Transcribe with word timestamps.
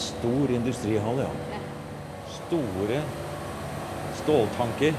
stor 0.00 0.52
industrihall, 0.56 1.24
ja. 1.24 1.60
Store 2.36 3.00
ståltanker. 4.22 4.96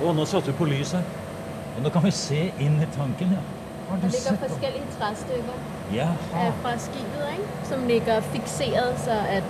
Og 0.00 0.14
nå 0.16 0.26
satte 0.28 0.52
du 0.52 0.58
på 0.58 0.68
lyset. 0.70 1.16
Og 1.76 1.82
nå 1.84 1.92
kan 1.94 2.04
vi 2.04 2.12
se 2.14 2.46
inn 2.62 2.80
i 2.82 2.88
tanken, 2.96 3.36
ja. 3.36 3.42
Har 3.90 3.98
du 3.98 4.06
Der 4.06 4.12
ligger 4.14 4.36
forskjellige 4.48 4.86
træstykker 4.98 5.56
Jaha. 5.94 6.50
fra 6.62 6.78
skipet, 6.78 7.24
ikke? 7.32 7.68
som 7.68 7.86
ligger 7.86 8.20
fikseret, 8.20 8.98
så 9.04 9.10
at, 9.10 9.48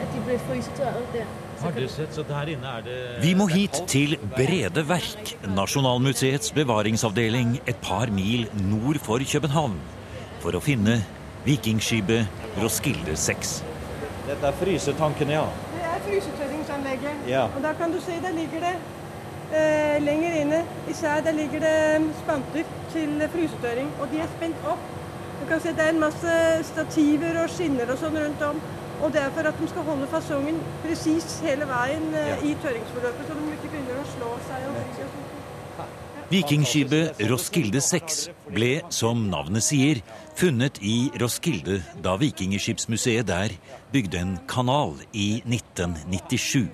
at 0.00 0.08
de 0.14 0.22
blir 0.26 0.38
frysetørret 0.48 1.12
der. 1.12 1.26
Er 1.64 3.20
Vi 3.22 3.34
må 3.34 3.46
hit 3.46 3.82
til 3.88 4.18
Brede 4.36 4.88
Verk, 4.88 5.36
Nasjonalmuseets 5.56 6.52
bevaringsavdeling 6.52 7.60
et 7.66 7.76
par 7.76 8.06
mil 8.12 8.48
nord 8.52 8.98
for 8.98 9.18
København, 9.32 9.78
for 10.40 10.58
å 10.58 10.60
finne 10.60 10.98
vikingskipet 11.46 12.28
Roskilde 12.60 13.16
6. 13.16 13.75
Dette 14.26 14.46
er 14.50 14.56
frysetankene, 14.60 15.32
ja. 15.36 15.44
Det 15.74 15.82
er 15.86 16.00
frysetørringsanlegget. 16.08 17.26
Ja. 17.30 17.44
Og 17.56 17.62
da 17.62 17.72
kan 17.78 17.92
du 17.94 18.00
se, 18.02 18.16
der 18.24 18.34
ligger 18.34 18.64
det 18.66 18.74
eh, 19.60 20.02
lenger 20.02 20.40
inne. 20.40 20.62
Især 20.90 21.20
der 21.26 21.32
ligger 21.36 21.60
det 21.60 21.76
spanter 22.24 22.64
til 22.92 23.22
frysetørring. 23.34 23.92
Og 24.00 24.08
de 24.12 24.18
er 24.24 24.32
spent 24.36 24.66
opp. 24.72 24.82
Du 25.40 25.46
kan 25.50 25.60
se 25.60 25.68
det 25.78 25.84
er 25.84 25.92
en 25.94 26.00
masse 26.00 26.34
stativer 26.72 27.38
og 27.44 27.50
skinner 27.54 27.92
og 27.92 27.98
sånn 28.02 28.18
rundt 28.24 28.42
om. 28.50 28.58
Og 29.04 29.12
det 29.12 29.20
er 29.22 29.30
for 29.36 29.44
at 29.50 29.58
de 29.60 29.66
skal 29.68 29.84
holde 29.84 30.06
fasongen 30.08 30.58
presis 30.82 31.40
hele 31.44 31.68
veien 31.68 32.06
eh, 32.16 32.28
Ja. 32.32 32.36
i 32.50 32.56
tørringsforløpet, 32.64 33.26
så 33.28 33.34
de 33.38 33.50
ikke 33.58 33.72
begynner 33.74 34.02
å 34.02 34.06
slå 34.16 34.30
seg. 34.48 34.68
og 34.70 34.78
og 34.82 35.00
sånt. 35.02 35.35
Vikingskipet 36.26 37.20
Roskilde 37.30 37.78
6 37.78 38.16
ble, 38.50 38.80
som 38.90 39.20
navnet 39.30 39.62
sier, 39.62 40.00
funnet 40.34 40.80
i 40.82 41.06
Roskilde 41.22 41.76
da 42.02 42.16
Vikingskipsmuseet 42.18 43.28
der 43.28 43.54
bygde 43.92 44.18
en 44.24 44.32
kanal 44.50 44.96
i 45.14 45.44
1997. 45.46 46.66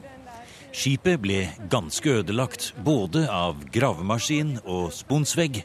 Skipet 0.73 1.21
ble 1.21 1.43
ganske 1.69 2.15
ødelagt 2.23 2.71
både 2.81 3.27
av 3.29 3.61
gravemaskin 3.75 4.55
og 4.63 4.89
sponsvegg. 4.97 5.61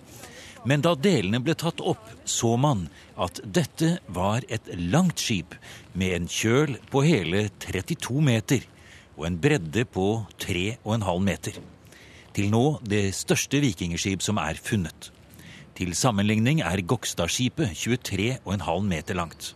Men 0.67 0.83
da 0.83 0.91
delene 0.99 1.39
ble 1.39 1.55
tatt 1.55 1.79
opp, 1.79 2.03
så 2.27 2.57
man 2.59 2.89
at 3.15 3.39
dette 3.39 4.01
var 4.11 4.43
et 4.51 4.67
langt 4.91 5.23
skip 5.23 5.55
med 5.95 6.17
en 6.17 6.27
kjøl 6.27 6.75
på 6.91 7.07
hele 7.07 7.47
32 7.63 8.19
meter 8.33 8.67
og 9.15 9.31
en 9.31 9.41
bredde 9.47 9.87
på 9.87 10.11
3,5 10.43 11.27
meter. 11.31 11.63
Til 12.37 12.51
nå 12.53 12.77
det 12.85 13.15
største 13.17 13.57
vikingskip 13.63 14.21
som 14.21 14.37
er 14.37 14.59
funnet. 14.61 15.07
Til 15.73 15.95
sammenligning 15.97 16.59
er 16.61 16.83
Gokstadskipet 16.85 17.73
23,5 17.73 18.85
meter 18.85 19.17
langt. 19.17 19.55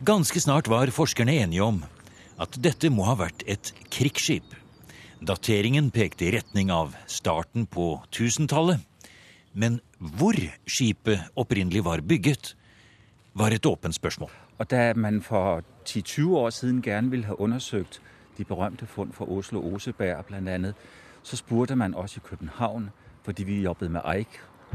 Ganske 0.00 0.40
snart 0.40 0.70
var 0.72 0.88
forskerne 0.88 1.34
enige 1.36 1.66
om 1.66 1.82
at 2.40 2.56
dette 2.64 2.88
må 2.88 3.04
ha 3.04 3.18
vært 3.20 3.44
et 3.44 3.74
krigsskip. 3.92 4.56
Dateringen 5.20 5.92
pekte 5.92 6.24
i 6.24 6.32
retning 6.38 6.72
av 6.72 6.96
starten 7.12 7.68
på 7.68 8.00
1000-tallet. 8.08 8.80
Men 9.52 9.82
hvor 10.00 10.36
skipet 10.64 11.28
opprinnelig 11.36 11.84
var 11.84 12.00
bygget, 12.00 12.54
var 13.36 13.52
et 13.52 13.68
åpent 13.68 13.92
spørsmål. 13.92 14.32
Og 14.56 14.70
da 14.72 14.94
man 14.96 15.20
for 15.20 15.60
10-20 15.84 16.36
år 16.40 16.50
siden 16.56 16.80
gerne 16.82 17.10
ville 17.10 17.28
ha 17.28 17.36
undersøkt 17.36 18.00
de 18.38 18.44
berømte 18.44 18.86
fund 18.86 19.12
fra 19.12 19.28
Oslo 19.28 19.60
Oseberg 19.60 20.24
andet, 20.32 20.74
så 21.26 21.36
spurgte 21.36 21.76
man 21.76 21.94
også 21.94 22.20
i 22.24 22.26
København, 22.28 22.90
fordi 23.22 23.44
vi 23.44 23.62
jobbede 23.62 23.90
med 23.90 24.00
Eik. 24.16 24.28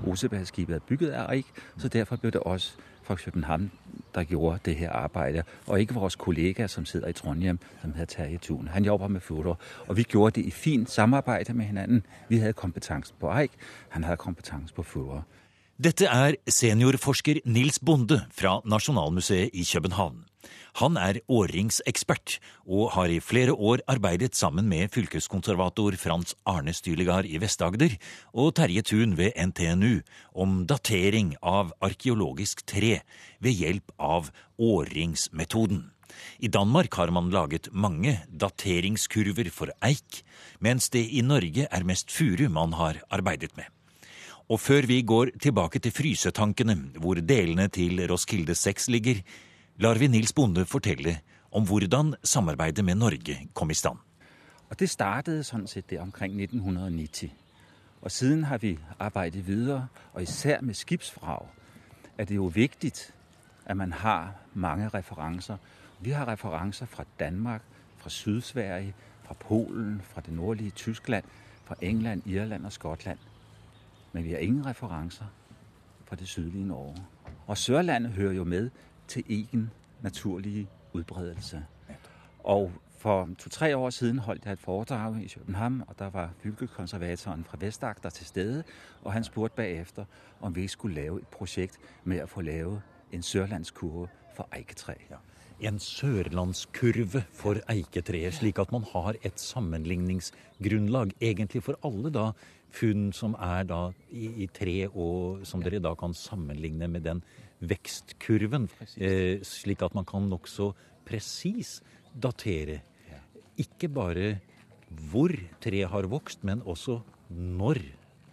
Osebergskibet 0.08 0.76
er 0.76 0.80
bygget 0.80 1.10
af 1.10 1.34
Eik, 1.34 1.46
så 1.78 1.88
derfor 1.88 2.16
blev 2.16 2.32
det 2.32 2.42
også 2.42 2.74
fra 3.04 3.16
København, 3.16 3.72
der 4.16 4.24
gjorde 4.24 4.60
det 4.66 4.76
her 4.76 4.92
arbejde. 4.92 5.44
Og 5.68 5.80
ikke 5.80 5.94
vores 5.94 6.16
kollega, 6.16 6.68
som 6.68 6.86
sidder 6.86 7.08
i 7.08 7.14
Trondheim, 7.14 7.60
som 7.82 7.92
hedder 7.92 8.06
Terje 8.06 8.40
Thun. 8.42 8.68
Han 8.68 8.86
jobber 8.86 9.08
med 9.08 9.22
foto, 9.22 9.56
og 9.88 9.98
vi 9.98 10.04
gjorde 10.04 10.42
det 10.42 10.48
i 10.48 10.52
fint 10.52 10.92
samarbejde 10.92 11.54
med 11.54 11.66
hinanden. 11.66 12.06
Vi 12.30 12.38
havde 12.38 12.54
kompetence 12.54 13.14
på 13.20 13.38
Eik, 13.38 13.52
han 13.90 14.04
havde 14.04 14.18
kompetence 14.18 14.74
på 14.74 14.84
foto. 14.84 15.22
Dette 15.84 16.06
er 16.06 16.34
seniorforsker 16.48 17.36
Nils 17.46 17.80
Bonde 17.80 18.22
fra 18.32 18.62
Nasjonalmuseet 18.66 19.50
i 19.54 19.68
København. 19.74 20.31
Han 20.80 20.98
er 20.98 21.20
årringsekspert 21.32 22.38
og 22.66 22.92
har 22.96 23.12
i 23.12 23.20
flere 23.24 23.54
år 23.54 23.84
arbeidet 23.92 24.36
sammen 24.38 24.70
med 24.72 24.92
fylkeskonservator 24.94 25.98
Frans 26.00 26.36
Arne 26.50 26.74
Styligard 26.74 27.28
i 27.30 27.40
Vest-Agder 27.42 27.98
og 28.34 28.56
Terje 28.60 28.84
Thun 28.88 29.18
ved 29.20 29.36
NTNU 29.36 30.02
om 30.34 30.62
datering 30.70 31.36
av 31.42 31.74
arkeologisk 31.84 32.66
tre 32.66 33.02
ved 33.44 33.58
hjelp 33.58 33.92
av 34.00 34.32
årringsmetoden. 34.60 35.90
I 36.40 36.50
Danmark 36.52 36.94
har 37.00 37.12
man 37.12 37.30
laget 37.32 37.70
mange 37.72 38.18
dateringskurver 38.28 39.52
for 39.54 39.72
eik, 39.86 40.24
mens 40.60 40.90
det 40.92 41.04
i 41.08 41.22
Norge 41.24 41.68
er 41.68 41.88
mest 41.88 42.12
furu 42.12 42.50
man 42.50 42.76
har 42.80 43.00
arbeidet 43.10 43.56
med. 43.58 43.70
Og 44.52 44.60
før 44.60 44.84
vi 44.90 45.00
går 45.08 45.32
tilbake 45.40 45.80
til 45.80 45.94
frysetankene, 45.96 46.76
hvor 47.00 47.22
delene 47.24 47.70
til 47.72 48.02
Roskilde 48.12 48.56
6 48.58 48.90
ligger, 48.92 49.22
lar 49.82 49.98
vi 49.98 50.08
Nils 50.08 50.34
Bonde 50.34 50.66
fortelle 50.66 51.20
om 51.52 51.66
hvordan 51.66 52.16
samarbeidet 52.24 52.86
med 52.86 52.96
Norge 52.96 53.50
kom 53.54 53.70
i 53.70 53.74
stand. 53.74 53.98
Og 54.70 54.80
det 54.80 54.90
startede 54.90 55.42
sånn 55.44 55.64
sett 55.68 55.88
det 55.90 55.98
omkring 56.00 56.36
1990. 56.38 57.32
Og 58.02 58.12
siden 58.14 58.44
har 58.44 58.62
vi 58.62 58.76
arbeidet 59.00 59.48
videre, 59.48 59.88
og 60.14 60.22
især 60.22 60.62
med 60.62 60.78
skibsfrag 60.78 61.48
er 62.18 62.30
det 62.30 62.36
jo 62.36 62.46
viktig 62.54 62.92
at 63.66 63.78
man 63.78 63.92
har 63.92 64.36
mange 64.54 64.90
referanser. 64.90 65.58
Vi 66.00 66.14
har 66.14 66.28
referanser 66.30 66.86
fra 66.86 67.04
Danmark, 67.20 67.66
fra 67.98 68.10
Sydsverige, 68.10 68.94
fra 69.24 69.34
Polen, 69.34 70.02
fra 70.14 70.22
det 70.22 70.34
nordlige 70.34 70.72
Tyskland, 70.72 71.24
fra 71.66 71.76
England, 71.82 72.22
Irland 72.26 72.66
og 72.66 72.72
Skottland. 72.72 73.20
Men 74.14 74.24
vi 74.24 74.32
har 74.32 74.40
ingen 74.40 74.66
referanser 74.66 75.26
fra 76.06 76.16
det 76.16 76.28
sydlige 76.28 76.68
Norge. 76.68 77.02
Og 77.48 77.58
Sørlandet 77.58 78.12
hører 78.12 78.34
jo 78.34 78.44
med 78.44 78.70
til 79.12 79.24
egen 79.30 79.72
naturlige 80.02 80.68
udbredelse. 80.94 81.66
Og 82.44 82.72
for 82.98 83.30
to-tre 83.40 83.78
år 83.78 83.90
siden 83.90 84.20
holdt 84.20 84.46
jeg 84.46 84.54
et 84.54 84.60
foredrag 84.60 85.24
i 85.24 85.28
København, 85.28 85.84
og 85.88 86.00
der 86.00 86.10
var 86.10 86.34
fylkekonservatoren 86.44 87.44
fra 87.44 87.58
Vestagder 87.60 88.10
til 88.10 88.26
stede, 88.26 88.64
og 89.02 89.14
han 89.14 89.24
spurgte 89.24 89.56
bagefter, 89.56 90.06
om 90.42 90.56
vi 90.56 90.62
ikke 90.62 90.72
skulle 90.72 90.96
lave 90.96 91.22
et 91.22 91.28
projekt 91.28 91.78
med 92.04 92.18
at 92.18 92.30
få 92.30 92.42
lavet 92.42 92.82
en 93.12 93.22
sørlandskurve 93.22 94.08
for 94.36 94.48
eiketræ. 94.56 94.94
Ja. 95.10 95.16
En 95.60 95.80
sørlandskurve 95.80 97.24
for 97.34 97.56
eiketreet, 97.70 98.34
slik 98.34 98.60
at 98.60 98.72
man 98.72 98.84
har 98.94 99.14
et 99.24 99.40
sammenligningsgrunnlag 99.40 101.12
egentlig 101.22 101.64
for 101.64 101.80
alle 101.84 102.10
da 102.10 102.32
funn 102.72 103.12
som 103.14 103.36
er 103.40 103.64
da 103.68 103.92
i, 104.10 104.26
i 104.44 104.48
tre, 104.48 104.88
og 104.90 105.42
som 105.44 105.64
dere 105.64 105.80
da 105.84 105.94
kan 106.00 106.14
sammenligne 106.14 106.88
med 106.88 107.02
den 107.02 107.24
vekstkurven, 107.62 108.70
eh, 108.98 109.42
slik 109.44 109.82
at 109.82 109.96
man 109.96 110.06
kan 110.06 110.30
nokså 110.30 110.72
presis 111.06 111.82
datere 112.24 112.82
ikke 113.58 113.90
bare 113.90 114.38
hvor 115.12 115.32
treet 115.64 115.90
har 115.90 116.08
vokst, 116.08 116.44
men 116.44 116.62
også 116.66 117.00
når 117.30 117.78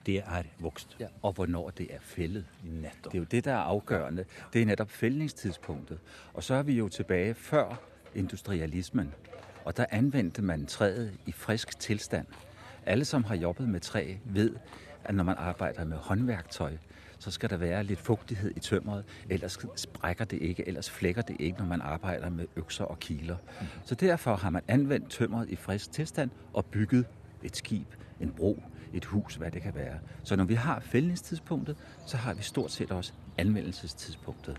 det 0.06 0.18
er 0.18 0.42
vokst. 0.58 0.96
Ja, 1.00 1.06
og 1.22 1.32
hvornår 1.32 1.70
det 1.70 1.94
er 1.94 2.00
fældet. 2.00 2.46
Nettopp. 2.64 3.12
Det 3.12 3.14
er 3.14 3.18
jo 3.18 3.26
det, 3.30 3.44
der 3.44 3.52
er 3.52 3.64
afgørende. 3.72 4.24
Det 4.52 4.62
er 4.62 4.66
netop 4.66 4.90
fældningstidspunktet. 4.90 5.98
Og 6.34 6.42
så 6.42 6.54
er 6.54 6.62
vi 6.62 6.72
jo 6.72 6.88
tilbage 6.88 7.34
før 7.34 7.80
industrialismen. 8.14 9.14
Og 9.64 9.76
der 9.76 9.86
anvendte 9.90 10.42
man 10.42 10.66
træet 10.66 11.12
i 11.26 11.32
frisk 11.32 11.78
tilstand. 11.80 12.26
Alle, 12.86 13.04
som 13.04 13.24
har 13.24 13.34
jobbet 13.34 13.68
med 13.68 13.80
træ, 13.80 14.14
ved, 14.24 14.56
at 15.04 15.14
når 15.14 15.24
man 15.24 15.36
arbejder 15.38 15.84
med 15.84 15.96
håndværktøj, 15.96 16.76
så 17.18 17.30
skal 17.30 17.50
der 17.50 17.56
være 17.56 17.82
litt 17.84 18.00
fuktighet 18.00 18.52
i 18.56 18.60
tømmeret, 18.60 19.04
ellers 19.30 19.58
sprekker 19.76 20.24
det 20.24 20.38
ikke, 20.38 20.68
ellers 20.68 20.90
flekker 20.90 21.22
det 21.22 21.36
ikke, 21.38 21.58
når 21.58 21.66
man 21.66 21.80
arbeider 21.80 22.30
med 22.30 22.46
økser 22.56 22.84
og 22.84 22.98
kiler. 23.00 23.36
Så 23.84 23.94
derfor 23.94 24.36
har 24.36 24.50
man 24.50 24.62
anvendt 24.68 25.10
tømmeret 25.10 25.50
i 25.50 25.56
frisk 25.56 25.92
tilstand 25.92 26.30
og 26.52 26.64
bygget 26.64 27.06
et 27.42 27.56
skib, 27.56 27.94
en 28.20 28.30
bro, 28.30 28.62
et 28.92 29.04
hus, 29.04 29.36
hva 29.36 29.50
det 29.50 29.62
kan 29.62 29.74
være. 29.74 29.98
Så 30.24 30.36
når 30.36 30.44
vi 30.44 30.54
har 30.54 30.80
fellingstidspunktet, 30.80 31.76
så 32.06 32.16
har 32.16 32.34
vi 32.34 32.42
stort 32.42 32.70
sett 32.70 32.90
også 32.90 33.12
anvendelsestidspunktet. 33.38 34.56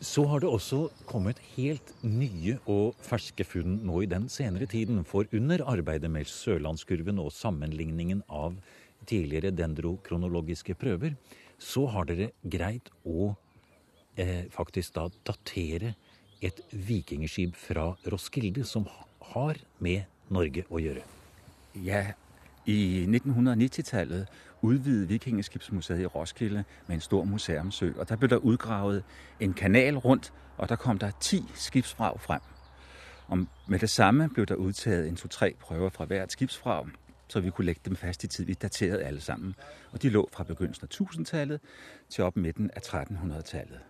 Så 0.00 0.26
har 0.26 0.38
det 0.38 0.48
også 0.48 0.88
kommet 1.06 1.38
helt 1.56 1.94
nye 2.02 2.58
og 2.66 2.96
ferske 3.00 3.44
funn 3.44 3.78
nå 3.86 4.02
i 4.04 4.08
den 4.10 4.28
senere 4.28 4.66
tiden. 4.66 5.04
For 5.04 5.24
under 5.32 5.64
arbeidet 5.64 6.10
med 6.10 6.28
Sørlandskurven 6.28 7.18
og 7.18 7.32
sammenligningen 7.32 8.22
av 8.28 8.58
tidligere 9.06 9.50
dendrokronologiske 9.50 10.74
prøver, 10.74 11.14
så 11.58 11.86
har 11.86 12.04
dere 12.08 12.30
greid 12.42 12.90
å 13.04 13.34
eh, 14.16 14.44
faktisk 14.50 14.94
da 14.94 15.08
datere 15.26 15.94
et 16.44 16.60
vikingskip 16.72 17.56
fra 17.56 17.94
Roskilde 18.12 18.64
som 18.64 18.86
har 19.32 19.60
med 19.78 20.04
Norge 20.28 20.64
å 20.70 20.80
gjøre. 20.80 21.04
Ja, 21.74 22.12
I 22.66 23.04
1990-tallet 23.04 24.26
udvidede 24.64 25.08
Vikingeskibsmuseet 25.08 26.00
i 26.00 26.06
Roskilde 26.06 26.64
med 26.86 26.94
en 26.94 27.00
stor 27.00 27.24
museumsø, 27.24 27.92
og 27.98 28.08
der 28.08 28.16
ble 28.16 28.28
der 28.28 28.36
udgravet 28.36 29.02
en 29.40 29.52
kanal 29.52 29.96
rundt, 29.96 30.32
og 30.56 30.68
der 30.68 30.76
kom 30.76 30.98
der 30.98 31.10
10 31.20 31.44
skibsvrag 31.54 32.20
frem. 32.20 32.40
Og 33.28 33.46
med 33.68 33.78
det 33.78 33.90
samme 33.90 34.28
ble 34.28 34.44
der 34.44 34.54
udtaget 34.54 35.08
en 35.08 35.16
to-tre 35.16 35.54
prøver 35.60 35.90
fra 35.90 36.04
hvert 36.04 36.32
skibsvrag, 36.32 36.88
så 37.28 37.40
vi 37.40 37.50
kunne 37.50 37.64
lægge 37.64 37.80
dem 37.84 37.96
fast 37.96 38.24
i 38.24 38.26
tid. 38.26 38.44
Vi 38.44 38.54
daterede 38.54 39.04
alle 39.04 39.20
sammen, 39.20 39.54
og 39.90 40.02
de 40.02 40.08
lå 40.08 40.28
fra 40.32 40.44
begyndelsen 40.44 40.88
af 40.90 41.00
1000-tallet 41.00 41.60
til 42.08 42.24
op 42.24 42.36
midten 42.36 42.70
af 42.70 42.80
1300-tallet. 42.80 43.80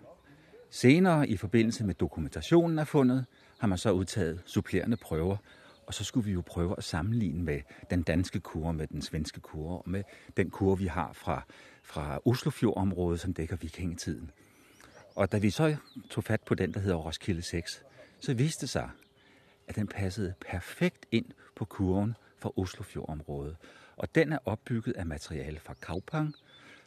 Senere, 0.71 1.29
i 1.29 1.37
forbindelse 1.37 1.85
med 1.85 1.95
dokumentationen 1.95 2.79
af 2.79 2.89
fundet, 2.89 3.25
har 3.59 3.67
man 3.67 3.79
så 3.79 3.91
udtaget 3.91 4.43
supplerende 4.47 4.97
prøver, 4.97 5.37
og 5.87 5.95
så 5.95 6.05
skulle 6.05 6.25
vi 6.25 6.33
jo 6.33 6.43
prøve 6.47 6.75
at 6.79 6.85
sammenligne 6.85 7.43
med 7.43 7.61
den 7.91 8.03
danske 8.03 8.41
kurve, 8.41 8.73
med 8.73 8.87
den 8.87 9.03
svenske 9.03 9.41
kurve, 9.41 9.79
og 9.79 9.91
med 9.91 10.03
den 10.37 10.51
kurve, 10.51 10.79
vi 10.79 10.87
har 10.87 11.13
fra, 11.13 11.43
fra 11.83 12.21
Oslofjordområdet, 12.25 13.21
som 13.21 13.35
dækker 13.35 13.57
vikingetiden. 13.57 14.31
Og 15.15 15.33
da 15.33 15.39
vi 15.39 15.51
så 15.51 15.77
tog 16.11 16.25
fat 16.25 16.41
på 16.41 16.55
den, 16.55 16.75
der 16.75 16.81
hedder 16.81 16.97
Roskilde 16.97 17.43
6, 17.43 17.83
så 18.21 18.35
viste 18.35 18.61
det 18.61 18.69
sig, 18.71 18.91
at 19.69 19.77
den 19.77 19.87
passede 19.87 20.35
perfekt 20.51 21.07
ind 21.13 21.27
på 21.57 21.65
kurven 21.65 22.15
fra 22.45 22.53
Oslofjordområdet. 22.57 23.57
Og 23.97 24.15
den 24.15 24.33
er 24.33 24.39
opbygget 24.45 24.93
af 24.97 25.07
materiale 25.07 25.59
fra 25.59 25.75
Kaupang, 25.83 26.35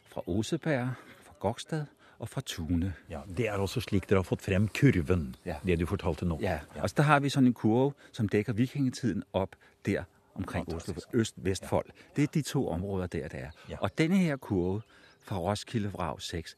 fra 0.06 0.22
Oseberg, 0.26 0.94
fra 1.22 1.34
Gokstad 1.40 1.84
og 2.18 2.28
fra 2.28 2.40
Tune. 2.40 2.94
Ja, 3.10 3.20
Det 3.36 3.48
er 3.48 3.52
også 3.52 3.80
slik 3.80 4.08
dere 4.08 4.18
har 4.18 4.22
fått 4.22 4.42
frem 4.42 4.68
kurven, 4.68 5.36
Ja. 5.46 5.56
det 5.66 5.78
du 5.80 5.86
fortalte 5.86 6.24
nå. 6.26 6.38
Ja, 6.40 6.60
og 6.82 6.90
så 6.90 7.02
har 7.02 7.20
vi 7.20 7.28
sånn 7.28 7.46
en 7.46 7.54
kurve, 7.54 7.92
som 8.12 8.28
dækker 8.28 8.52
vikingetiden 8.52 9.22
opp 9.32 9.56
der 9.86 10.04
omkring 10.34 10.68
Oslo, 10.74 10.94
Øst-Vestfold. 11.14 11.90
Det 12.16 12.22
er 12.22 12.26
de 12.34 12.42
to 12.42 12.68
områder 12.68 13.06
der, 13.06 13.28
det 13.28 13.40
er. 13.40 13.50
Ja. 13.68 13.76
Og 13.80 13.98
denne 13.98 14.16
her 14.16 14.36
kurve 14.36 14.82
fra 15.22 15.36
Roskilde 15.38 15.90
Vrag 15.92 16.22
6 16.22 16.56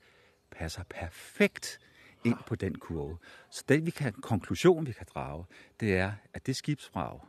passer 0.51 0.83
perfekt 0.91 1.79
inn 2.25 2.37
på 2.47 2.55
den 2.55 2.75
kurve. 2.79 3.17
Så 3.51 3.65
den 3.69 3.87
vi 3.87 3.91
kan, 3.91 4.13
konklusion, 4.13 4.87
vi 4.87 4.93
kan 4.93 5.07
drage, 5.15 5.45
det 5.81 5.97
er, 5.97 6.13
at 6.35 6.47
det 6.47 6.57
skibsvrag 6.57 7.21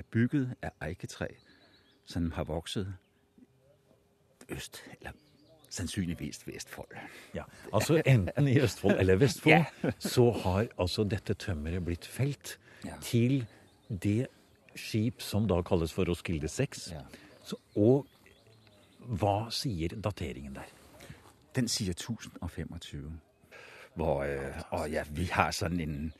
er 0.00 0.04
bygget 0.10 0.54
af 0.62 0.70
eiketræ, 0.86 1.26
som 2.06 2.30
har 2.32 2.44
vokset 2.44 2.94
øst, 4.48 4.82
eller 5.00 5.12
sandsynligvis 5.68 6.46
Vestfold. 6.46 6.88
Ja, 7.34 7.42
altså 7.72 8.02
enten 8.06 8.48
i 8.48 8.58
Østfold 8.60 8.98
eller 8.98 9.16
Vestfold, 9.16 9.54
Ja. 9.54 9.64
så 9.98 10.30
har 10.30 10.66
altså 10.78 11.04
dette 11.04 11.34
tømmeret 11.34 11.84
blitt 11.84 12.06
felt 12.06 12.58
Ja. 12.84 12.94
til 13.02 13.46
det 14.02 14.26
skip 14.76 15.20
som 15.22 15.48
da 15.48 15.62
kalles 15.62 15.92
for 15.92 16.04
Roskilde 16.08 16.48
6. 16.48 16.90
Ja. 16.92 17.00
Så, 17.44 17.56
og 17.76 18.06
hva 18.98 19.50
sier 19.50 19.88
dateringen 20.00 20.54
der? 20.54 20.62
Den 21.54 21.68
sier 21.68 21.92
1025. 21.92 23.12
Hvor, 23.94 24.22
øh, 24.22 24.60
og 24.70 24.90
ja, 24.90 25.04
vi 25.10 25.24
har 25.24 25.50
sådan 25.50 25.80
en, 25.80 26.12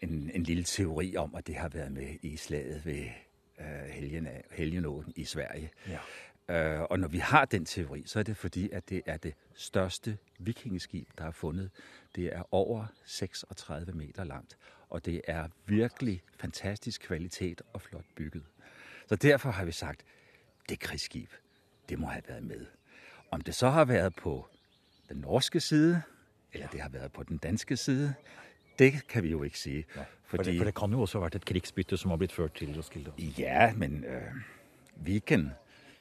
en, 0.00 0.30
en 0.34 0.42
lille 0.42 0.64
teori 0.64 1.16
om, 1.16 1.34
at 1.34 1.46
det 1.46 1.54
har 1.54 1.68
vært 1.68 1.92
med 1.92 2.16
i 2.22 2.36
slaget 2.36 2.86
ved 2.86 3.04
øh, 3.60 3.66
Helgenåden 4.50 5.12
i 5.16 5.24
Sverige. 5.24 5.70
Ja. 5.88 5.98
Øh, 6.50 6.82
og 6.90 6.98
når 6.98 7.08
vi 7.08 7.18
har 7.18 7.44
den 7.44 7.64
teori, 7.64 8.02
så 8.06 8.18
er 8.18 8.22
det 8.22 8.36
fordi, 8.36 8.70
at 8.70 8.88
det 8.88 9.02
er 9.06 9.16
det 9.16 9.34
største 9.54 10.18
vikingeskib, 10.38 11.08
der 11.18 11.24
er 11.24 11.30
fundet. 11.30 11.70
Det 12.14 12.36
er 12.36 12.54
over 12.54 12.86
36 13.04 13.92
meter 13.92 14.24
langt, 14.24 14.58
og 14.88 15.04
det 15.04 15.20
er 15.26 15.48
virkelig 15.66 16.22
fantastisk 16.40 17.00
kvalitet 17.00 17.62
og 17.72 17.82
flot 17.82 18.04
bygget. 18.16 18.44
Så 19.06 19.16
derfor 19.16 19.50
har 19.50 19.64
vi 19.64 19.72
sagt, 19.72 20.04
det 20.68 20.80
krigsskib, 20.80 21.30
det 21.88 21.98
må 21.98 22.06
have 22.06 22.22
været 22.28 22.42
med. 22.42 22.66
Om 23.30 23.40
det 23.40 23.54
så 23.54 23.68
har 23.68 23.84
været 23.84 24.14
på 24.14 24.48
den 25.08 25.16
norske 25.16 25.60
side, 25.60 26.02
eller 26.52 26.66
det 26.66 26.80
har 26.80 26.88
været 26.88 27.12
på 27.12 27.22
den 27.22 27.38
danske 27.38 27.76
side, 27.76 28.14
det 28.80 29.06
kan 29.08 29.22
vi 29.22 29.30
jo 29.30 29.42
ikke 29.46 29.58
sige. 29.58 29.84
For 30.24 30.36
det, 30.40 30.56
for 30.58 30.64
det 30.64 30.74
kan 30.74 30.92
jo 30.94 31.00
også 31.04 31.18
ha 31.18 31.24
vært 31.28 31.36
et 31.40 31.44
krigsbytte 31.48 31.96
som 32.00 32.10
har 32.14 32.18
blitt 32.22 32.32
ført 32.32 32.54
til 32.58 32.72
Roskilde. 32.76 33.12
Ja, 33.38 33.70
men 33.76 34.04
øh, 34.04 34.34
Viken, 35.06 35.50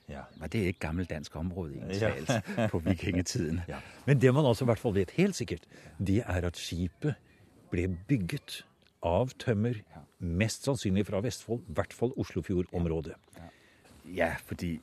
Ja. 0.09 0.21
var 0.41 0.47
det 0.47 0.59
ikke 0.65 0.79
gammelt 0.79 1.09
dansk 1.09 1.35
område 1.35 1.73
Ja. 2.01 2.67
på 2.71 2.79
vikingetiden? 2.87 3.61
Ja. 3.67 3.77
Men 4.05 4.21
det 4.21 4.33
man 4.33 4.45
altså 4.45 4.65
i 4.65 4.69
hvert 4.71 4.79
fall 4.79 4.95
vet 4.95 5.11
helt 5.11 5.35
sikkert, 5.35 5.65
det 5.99 6.23
er 6.25 6.45
at 6.47 6.57
skipet 6.57 7.15
ble 7.71 7.87
bygget 8.07 8.63
av 9.03 9.29
tømmer, 9.39 9.73
mest 10.19 10.65
sannsynlig 10.65 11.05
fra 11.07 11.21
Vestfold, 11.21 11.59
i 11.69 11.73
hvert 11.77 11.93
fall 11.93 12.11
Oslofjordområdet. 12.17 13.13
Ja, 14.15 14.33
fordi 14.45 14.79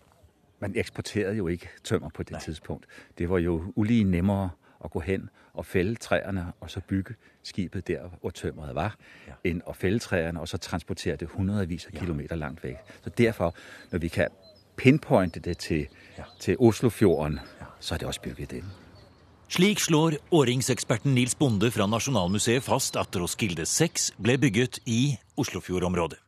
man 0.61 0.77
eksporterte 0.77 1.35
jo 1.37 1.49
ikke 1.49 1.69
tømmer 1.85 2.09
på 2.15 2.23
det 2.23 2.33
Nei. 2.33 2.41
tidspunkt. 2.41 2.87
Det 3.19 3.29
var 3.31 3.39
jo 3.39 3.73
ulige 3.77 4.05
nemmere 4.05 4.51
at 4.87 4.91
gå 4.91 5.00
hen 5.00 5.29
og 5.55 5.67
fælde 5.67 5.94
træerne, 5.94 6.53
og 6.61 6.71
så 6.71 6.81
bygge 6.88 7.15
skibet 7.43 7.88
der, 7.88 8.00
hvor 8.21 8.31
tømmeret 8.31 8.75
var, 8.75 8.97
Ja. 9.27 9.33
ja. 9.44 9.50
end 9.50 9.61
at 9.69 9.77
fælde 9.77 9.99
træerne, 9.99 10.41
og 10.41 10.49
så 10.49 10.56
transportere 10.59 11.17
det 11.17 11.29
hundredvis 11.29 11.87
af 11.87 11.93
kilometer 12.00 12.37
langt 12.37 12.65
væk. 12.65 12.77
Så 13.05 13.11
derfor, 13.11 13.55
når 13.93 13.99
vi 13.99 14.09
kan 14.09 14.29
pinpointe 14.77 15.41
det 15.41 15.59
til, 15.59 15.79
Ja. 15.79 15.87
ja. 16.19 16.23
til 16.41 16.56
Oslofjorden, 16.59 17.41
så 17.81 17.94
er 17.94 17.99
det 17.99 18.06
også 18.09 18.21
bygget 18.23 18.53
ind. 18.53 18.65
Slik 19.49 19.79
slår 19.81 20.12
åringseksperten 20.31 21.15
Nils 21.15 21.35
Bonde 21.35 21.71
fra 21.71 21.87
Nasjonalmuseet 21.87 22.62
fast 22.62 22.97
at 22.97 23.17
Roskilde 23.17 23.67
6 23.67 24.11
ble 24.23 24.38
bygget 24.38 24.79
i 24.87 25.17
Oslofjordområdet. 25.37 26.19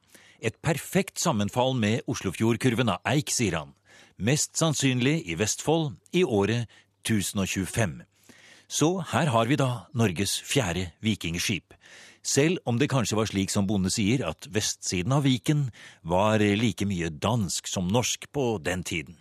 Et 0.40 0.54
perfekt 0.62 1.20
sammenfall 1.20 1.74
med 1.80 2.00
Oslofjordkurven 2.06 2.88
av 2.88 2.98
eik, 3.10 3.30
sier 3.34 3.58
han. 3.58 3.72
Mest 4.18 4.58
sannsynlig 4.58 5.16
i 5.26 5.34
Vestfold 5.38 5.96
i 6.12 6.22
året 6.24 6.66
1025. 7.04 8.04
Så 8.68 8.98
her 9.00 9.30
har 9.32 9.48
vi 9.48 9.56
da 9.56 9.88
Norges 9.96 10.34
fjerde 10.44 10.90
vikingskip. 11.00 11.72
Selv 12.20 12.58
om 12.68 12.76
det 12.76 12.90
kanskje 12.92 13.16
var 13.16 13.30
slik 13.30 13.48
som 13.48 13.64
Bonde 13.66 13.88
sier, 13.88 14.26
at 14.28 14.44
vestsiden 14.52 15.14
av 15.16 15.24
Viken 15.24 15.70
var 16.04 16.42
like 16.42 16.84
mye 16.84 17.08
dansk 17.08 17.70
som 17.70 17.88
norsk 17.88 18.28
på 18.32 18.58
den 18.60 18.84
tiden. 18.84 19.16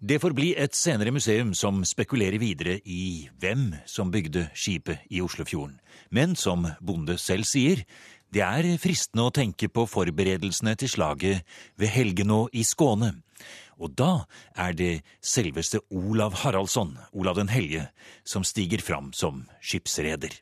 Det 0.00 0.18
får 0.20 0.34
bli 0.36 0.50
et 0.56 0.74
senere 0.76 1.12
museum 1.12 1.52
som 1.56 1.84
spekulerer 1.84 2.40
videre 2.40 2.78
i 2.84 3.28
hvem 3.40 3.70
som 3.88 4.10
bygde 4.12 4.46
skipet 4.52 5.04
i 5.08 5.20
Oslofjorden. 5.24 5.78
Men 6.10 6.34
som 6.36 6.66
Bonde 6.80 7.18
selv 7.20 7.44
sier, 7.48 7.84
det 8.34 8.42
er 8.42 8.66
fristende 8.82 9.28
å 9.28 9.32
tenke 9.34 9.68
på 9.70 9.84
forberedelsene 9.86 10.72
til 10.80 10.90
slaget 10.90 11.58
ved 11.78 11.92
Helgenå 11.94 12.48
i 12.50 12.64
Skåne. 12.66 13.12
Og 13.78 13.94
da 13.94 14.24
er 14.58 14.74
det 14.74 14.94
selveste 15.22 15.80
Olav 15.94 16.40
Haraldsson, 16.42 16.96
Olav 17.12 17.38
den 17.38 17.52
hellige, 17.52 17.88
som 18.26 18.42
stiger 18.46 18.82
fram 18.82 19.12
som 19.14 19.44
skipsreder. 19.62 20.34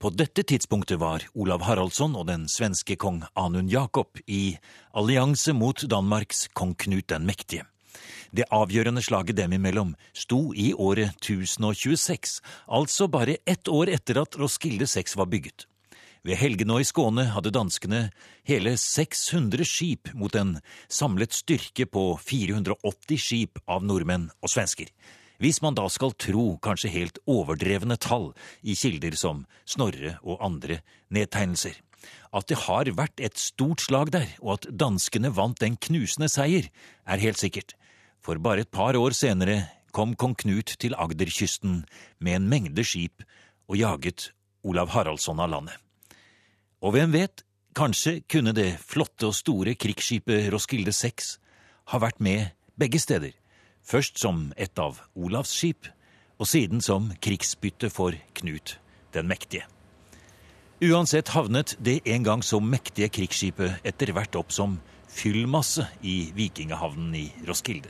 På 0.00 0.10
dette 0.12 0.44
tidspunktet 0.48 1.00
var 1.00 1.26
Olav 1.36 1.64
Haraldsson 1.64 2.16
og 2.16 2.26
den 2.28 2.48
svenske 2.48 2.96
kong 3.00 3.22
Anund 3.36 3.72
Jakob 3.72 4.20
i 4.24 4.56
allianse 4.96 5.52
mot 5.56 5.84
Danmarks 5.88 6.48
kong 6.56 6.74
Knut 6.76 7.08
den 7.12 7.28
mektige. 7.28 7.68
Det 8.34 8.48
avgjørende 8.50 9.04
slaget 9.04 9.36
dem 9.38 9.52
imellom 9.54 9.92
sto 10.16 10.54
i 10.56 10.72
året 10.72 11.14
1026, 11.20 12.40
altså 12.66 13.08
bare 13.08 13.38
ett 13.46 13.68
år 13.68 13.92
etter 13.92 14.24
at 14.24 14.40
Roskilde 14.40 14.88
6 14.90 15.16
var 15.20 15.30
bygget. 15.30 15.68
Ved 16.24 16.38
Helgenå 16.40 16.78
i 16.80 16.86
Skåne 16.88 17.26
hadde 17.34 17.50
danskene 17.52 18.06
hele 18.48 18.78
600 18.80 19.66
skip 19.68 20.08
mot 20.16 20.32
en 20.40 20.54
samlet 20.88 21.36
styrke 21.36 21.84
på 21.84 22.04
480 22.16 23.20
skip 23.20 23.60
av 23.68 23.84
nordmenn 23.84 24.30
og 24.40 24.52
svensker. 24.54 24.88
Hvis 25.36 25.60
man 25.60 25.76
da 25.76 25.84
skal 25.92 26.16
tro 26.16 26.46
kanskje 26.64 26.94
helt 26.94 27.20
overdrevne 27.28 27.98
tall 28.00 28.30
i 28.64 28.72
kilder 28.72 29.18
som 29.20 29.44
Snorre 29.68 30.14
og 30.22 30.40
andre 30.48 30.80
nedtegnelser. 31.12 31.76
At 32.32 32.48
det 32.48 32.62
har 32.64 32.88
vært 32.96 33.20
et 33.20 33.36
stort 33.36 33.84
slag 33.84 34.14
der, 34.16 34.30
og 34.40 34.56
at 34.56 34.70
danskene 34.72 35.28
vant 35.28 35.60
den 35.60 35.76
knusende 35.76 36.32
seier, 36.32 36.72
er 37.04 37.20
helt 37.20 37.40
sikkert. 37.40 37.76
For 38.24 38.40
bare 38.40 38.64
et 38.64 38.72
par 38.72 38.96
år 38.96 39.12
senere 39.12 39.66
kom 39.92 40.16
kong 40.16 40.38
Knut 40.40 40.78
til 40.80 40.96
Agderkysten 40.96 41.82
med 42.16 42.40
en 42.40 42.48
mengde 42.48 42.84
skip 42.88 43.28
og 43.68 43.76
jaget 43.76 44.30
Olav 44.64 44.96
Haraldsson 44.96 45.44
av 45.44 45.52
landet. 45.52 45.76
Og 46.84 46.92
hvem 46.92 47.14
vet, 47.14 47.40
kanskje 47.72 48.18
kunne 48.28 48.52
det 48.52 48.74
flotte 48.84 49.30
og 49.30 49.36
store 49.36 49.72
krigsskipet 49.80 50.50
Roskilde 50.52 50.92
6 50.92 51.30
ha 51.92 52.00
vært 52.02 52.20
med 52.20 52.52
begge 52.76 53.00
steder, 53.00 53.32
først 53.80 54.20
som 54.20 54.50
et 54.60 54.76
av 54.78 55.00
Olavs 55.16 55.54
skip, 55.56 55.88
og 56.36 56.50
siden 56.50 56.82
som 56.84 57.08
krigsbytte 57.24 57.88
for 57.88 58.12
Knut 58.36 58.76
den 59.16 59.30
mektige. 59.30 59.64
Uansett 60.84 61.30
havnet 61.32 61.76
det 61.80 62.02
en 62.04 62.26
gang 62.26 62.42
så 62.44 62.60
mektige 62.60 63.08
krigsskipet 63.08 63.80
etter 63.86 64.12
hvert 64.12 64.36
opp 64.36 64.52
som 64.52 64.76
fyllmasse 65.08 65.86
i 66.02 66.34
vikingehavnen 66.36 67.14
i 67.16 67.28
Roskilde. 67.48 67.88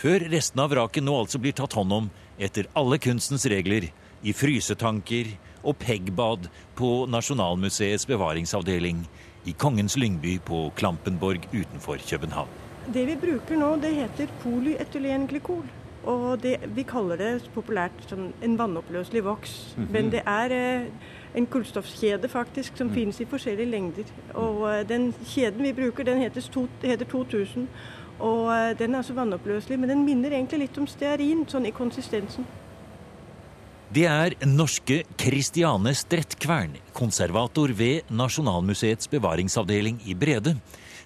Før 0.00 0.24
resten 0.30 0.62
av 0.62 0.72
vraket 0.72 1.04
nå 1.04 1.12
altså 1.18 1.40
blir 1.42 1.56
tatt 1.56 1.76
hånd 1.76 1.92
om 1.92 2.08
etter 2.40 2.70
alle 2.78 2.96
kunstens 3.02 3.44
regler 3.50 3.90
i 4.24 4.32
frysetanker 4.32 5.34
og 5.66 5.76
Pegbad 5.82 6.48
på 6.78 6.90
Nasjonalmuseets 7.10 8.06
bevaringsavdeling 8.06 9.02
i 9.46 9.54
Kongens 9.58 9.96
Lyngby 9.96 10.38
på 10.44 10.70
Klampenborg 10.76 11.48
utenfor 11.52 11.98
København. 12.10 12.48
Det 12.94 13.06
vi 13.06 13.16
bruker 13.18 13.58
nå, 13.58 13.74
det 13.82 13.94
heter 13.94 14.30
polyetylenglykol. 14.42 15.66
Og 16.06 16.42
det, 16.42 16.56
vi 16.74 16.84
kaller 16.86 17.18
det 17.18 17.50
populært 17.54 18.04
som 18.06 18.28
en 18.42 18.58
vannoppløselig 18.58 19.24
voks. 19.26 19.54
Men 19.90 20.12
det 20.12 20.22
er 20.26 20.52
eh, 20.54 20.84
en 21.34 21.46
kullstoffkjede 21.50 22.28
faktisk 22.30 22.78
som 22.78 22.92
finnes 22.94 23.18
i 23.20 23.26
forskjellige 23.26 23.70
lengder. 23.70 24.12
Og 24.34 24.62
eh, 24.70 24.84
den 24.88 25.10
kjeden 25.26 25.66
vi 25.66 25.72
bruker, 25.72 26.06
den 26.06 26.22
heter, 26.22 26.46
to, 26.52 26.68
heter 26.82 27.04
2000. 27.10 27.66
Og 28.18 28.52
eh, 28.54 28.78
den 28.78 28.94
er 28.94 29.02
altså 29.02 29.18
vannoppløselig, 29.18 29.80
men 29.80 29.90
den 29.90 30.04
minner 30.04 30.30
egentlig 30.30 30.68
litt 30.68 30.78
om 30.78 30.86
stearin, 30.86 31.42
sånn 31.50 31.66
i 31.66 31.74
konsistensen. 31.74 32.46
Det 33.96 34.02
er 34.04 34.34
norske 34.44 34.98
Kristiane 35.16 35.94
Strettkvern, 35.96 36.74
konservator 36.92 37.70
ved 37.72 38.10
Nasjonalmuseets 38.12 39.08
bevaringsavdeling 39.08 40.02
i 40.04 40.12
Brede, 40.12 40.52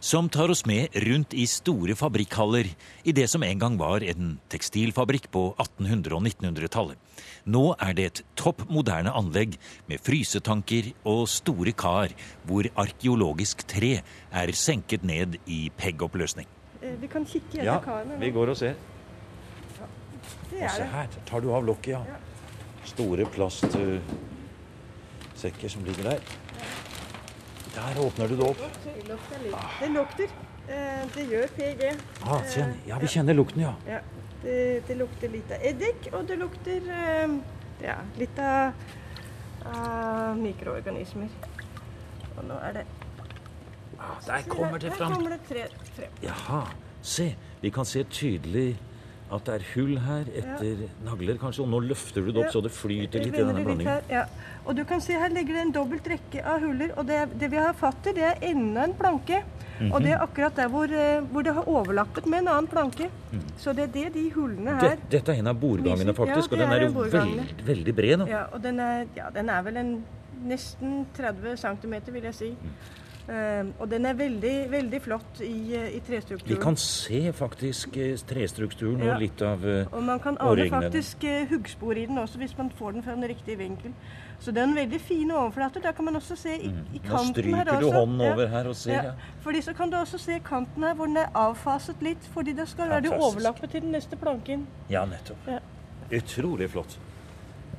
som 0.03 0.27
tar 0.27 0.51
oss 0.51 0.65
med 0.67 0.97
rundt 1.05 1.37
i 1.39 1.45
store 1.47 1.95
fabrikkhaller 1.95 2.67
i 3.07 3.13
det 3.15 3.29
som 3.31 3.45
en 3.47 3.61
gang 3.63 3.77
var 3.79 4.03
en 4.03 4.33
tekstilfabrikk 4.51 5.29
på 5.31 5.43
1800- 5.53 6.17
og 6.17 6.25
1900-tallet. 6.33 6.99
Nå 7.47 7.63
er 7.79 7.95
det 7.95 8.07
et 8.09 8.23
topp 8.35 8.65
moderne 8.67 9.13
anlegg 9.15 9.55
med 9.87 10.03
frysetanker 10.03 10.91
og 11.13 11.29
store 11.31 11.77
kar 11.79 12.11
hvor 12.49 12.67
arkeologisk 12.75 13.63
tre 13.71 14.01
er 14.01 14.53
senket 14.59 15.07
ned 15.07 15.39
i 15.47 15.69
peggoppløsning. 15.79 16.51
Eh, 16.83 16.99
Vi 16.99 17.07
kan 17.07 17.23
kikke 17.23 17.61
gjennom 17.61 17.71
Ja, 17.71 17.79
karene 17.87 18.19
vi 18.19 18.33
går 18.35 18.51
og 18.51 18.59
ser. 18.65 18.75
Er 20.59 20.75
se 20.75 20.91
her, 20.91 21.07
tar 21.31 21.41
du 21.41 21.53
av 21.55 21.63
lokket, 21.63 21.95
ja. 21.95 22.19
Store 22.85 23.25
plastsekker 23.25 24.01
som 25.69 25.85
ligger 25.85 26.03
der. 26.03 26.21
Der 27.75 28.01
åpner 28.03 28.27
du 28.29 28.37
det 28.37 28.47
opp. 28.49 28.57
Det 29.81 29.91
lukter. 29.95 30.29
Eh, 30.69 31.07
Det 31.15 31.25
gjør 31.31 31.47
PG. 31.57 31.83
Ah. 32.27 32.41
Ja, 32.87 32.99
vi 32.99 33.07
kjenner 33.07 33.35
lukten, 33.35 33.63
ja. 33.63 33.75
Ja, 33.87 33.99
det, 34.43 34.83
det 34.89 34.97
lukter 34.97 35.29
litt 35.33 35.51
av 35.51 35.63
eddik, 35.67 36.09
og 36.13 36.27
det 36.29 36.39
lukter 36.39 36.81
eh, 36.95 37.29
ja, 37.83 37.97
litt 38.19 38.39
av, 38.39 38.73
av 39.67 40.37
mikroorganismer. 40.39 41.29
Og 42.37 42.45
nå 42.49 42.55
er 42.69 42.73
det 42.81 42.85
Ah, 44.01 44.17
Der 44.27 44.43
kommer 44.49 44.79
det 44.79 44.93
fram. 44.97 45.11
Der 45.13 45.15
kommer 45.17 45.31
det 45.31 45.41
tre 45.49 45.65
frem. 45.95 46.09
Jaha. 46.23 46.63
Se, 47.03 47.37
vi 47.61 47.71
kan 47.71 47.85
se 47.85 48.03
tydelig 48.05 48.79
at 49.33 49.45
det 49.47 49.55
er 49.61 49.65
hull 49.75 49.97
her 49.99 50.25
etter 50.35 50.85
nagler, 51.07 51.39
kanskje. 51.39 51.63
Og 51.65 51.69
nå 51.71 51.81
løfter 51.89 52.25
du 52.27 52.33
det 52.33 52.41
opp 52.45 52.49
Ja. 52.51 52.55
så 52.57 52.63
det 52.63 52.73
flyter 52.75 53.23
litt 53.25 53.35
i 53.35 53.39
denne 53.39 53.65
blandingen. 53.65 53.87
her, 53.87 54.03
Ja. 54.11 54.25
Og 54.67 54.77
du 54.77 54.85
kan 54.85 55.01
se 55.01 55.13
her 55.15 55.29
ligger 55.31 55.55
det 55.55 55.63
en 55.67 55.73
dobbelt 55.73 56.07
rekke 56.07 56.45
av 56.45 56.61
huller. 56.61 56.91
Og 56.99 57.07
det, 57.07 57.39
det 57.39 57.51
vi 57.51 57.57
har 57.57 57.73
fatt 57.75 58.07
i, 58.07 58.13
det 58.13 58.23
er 58.23 58.37
enda 58.51 58.85
en 58.85 58.95
planke. 58.95 59.43
Og 59.93 60.03
det 60.03 60.11
er 60.13 60.21
akkurat 60.21 60.55
der 60.55 60.69
hvor, 60.69 60.85
eh, 60.93 61.21
hvor 61.33 61.43
det 61.43 61.55
har 61.55 61.65
overlappet 61.67 62.27
med 62.27 62.43
en 62.43 62.49
annen 62.49 62.67
planke. 62.69 63.09
Så 63.57 63.73
det 63.75 63.85
er 63.89 63.93
det 63.95 64.13
de 64.15 64.31
hullene 64.35 64.75
her 64.77 64.97
Det, 64.97 65.09
dette 65.11 65.33
er 65.33 65.39
en 65.41 65.47
av 65.47 65.57
bordgangene, 65.57 66.13
ja, 66.13 66.13
faktisk. 66.13 66.53
og 66.53 66.59
den 66.59 66.71
er 66.73 66.81
jo 66.85 66.93
veld, 67.09 67.65
veldig, 67.65 67.95
bred 67.97 68.19
nå. 68.19 68.27
Ja, 68.29 68.43
og 68.53 68.61
den 68.63 68.79
er, 68.79 69.07
ja, 69.17 69.31
den 69.31 69.49
er 69.49 69.63
vel 69.63 69.77
en 69.81 70.05
nesten 70.45 71.07
30 71.17 71.57
cm, 71.57 71.95
vil 72.13 72.23
jeg 72.29 72.35
si. 72.35 72.51
Eh, 72.51 73.00
og 73.79 73.91
den 73.91 74.07
er 74.07 74.17
veldig, 74.19 74.55
veldig 74.73 75.03
flott 75.03 75.41
i, 75.45 75.75
eh, 75.77 75.97
i 75.97 76.01
trestrukturen. 76.01 76.49
Vi 76.57 76.63
kan 76.63 76.77
se 76.77 77.33
faktisk 77.33 77.93
trestrukturen 78.27 78.61
trestrukturen 78.61 79.05
Ja. 79.07 79.15
og 79.15 79.21
litt 79.21 79.43
av 79.43 79.65
eh, 79.67 79.87
Og 79.93 80.03
man 80.03 80.19
kan 80.21 80.37
ane 80.41 80.69
faktisk 80.71 81.25
eh, 81.25 81.47
huggspor 81.51 81.97
i 81.97 82.07
den 82.07 82.19
også, 82.19 82.39
hvis 82.39 82.57
man 82.59 82.71
får 82.71 82.93
den 82.93 83.03
fra 83.03 83.13
den 83.15 83.29
riktige 83.29 83.59
vinkel. 83.59 83.93
Så 84.41 84.53
det 84.53 84.63
er 84.63 84.69
en 84.69 84.75
veldig 84.75 85.01
fin 85.01 85.31
overflate. 85.31 85.83
Da 85.83 85.93
kan 85.93 86.05
man 86.05 86.17
også 86.17 86.37
se 86.37 86.55
i, 86.57 86.71
i 86.95 86.99
kanten 86.99 87.11
Nå 87.11 87.19
også. 87.19 87.27
Nå 87.27 87.33
stryker 87.33 87.81
du 87.81 87.91
hånden 87.93 88.21
over 88.33 88.47
her 88.47 88.69
og 88.69 88.77
ser, 88.77 88.93
Ja. 88.93 89.03
ja. 89.03 89.13
Fordi 89.41 89.61
så 89.61 89.75
kan 89.75 89.91
du 89.91 89.97
også 89.97 90.19
se 90.19 90.41
kanten 90.45 90.83
her 90.83 90.95
hvor 90.95 91.07
den 91.07 91.17
er 91.17 91.29
avfaset 91.35 92.03
litt, 92.03 92.25
fordi 92.33 92.53
det 92.53 92.69
skal 92.69 92.89
være 92.89 93.01
det 93.03 93.13
overlappet 93.13 93.71
til 93.71 93.81
den 93.83 93.93
neste 93.93 94.17
planken. 94.17 94.67
Ja, 94.91 95.05
nettopp. 95.05 95.47
Ja. 95.47 95.59
Utrolig 96.17 96.71
flott. 96.71 96.99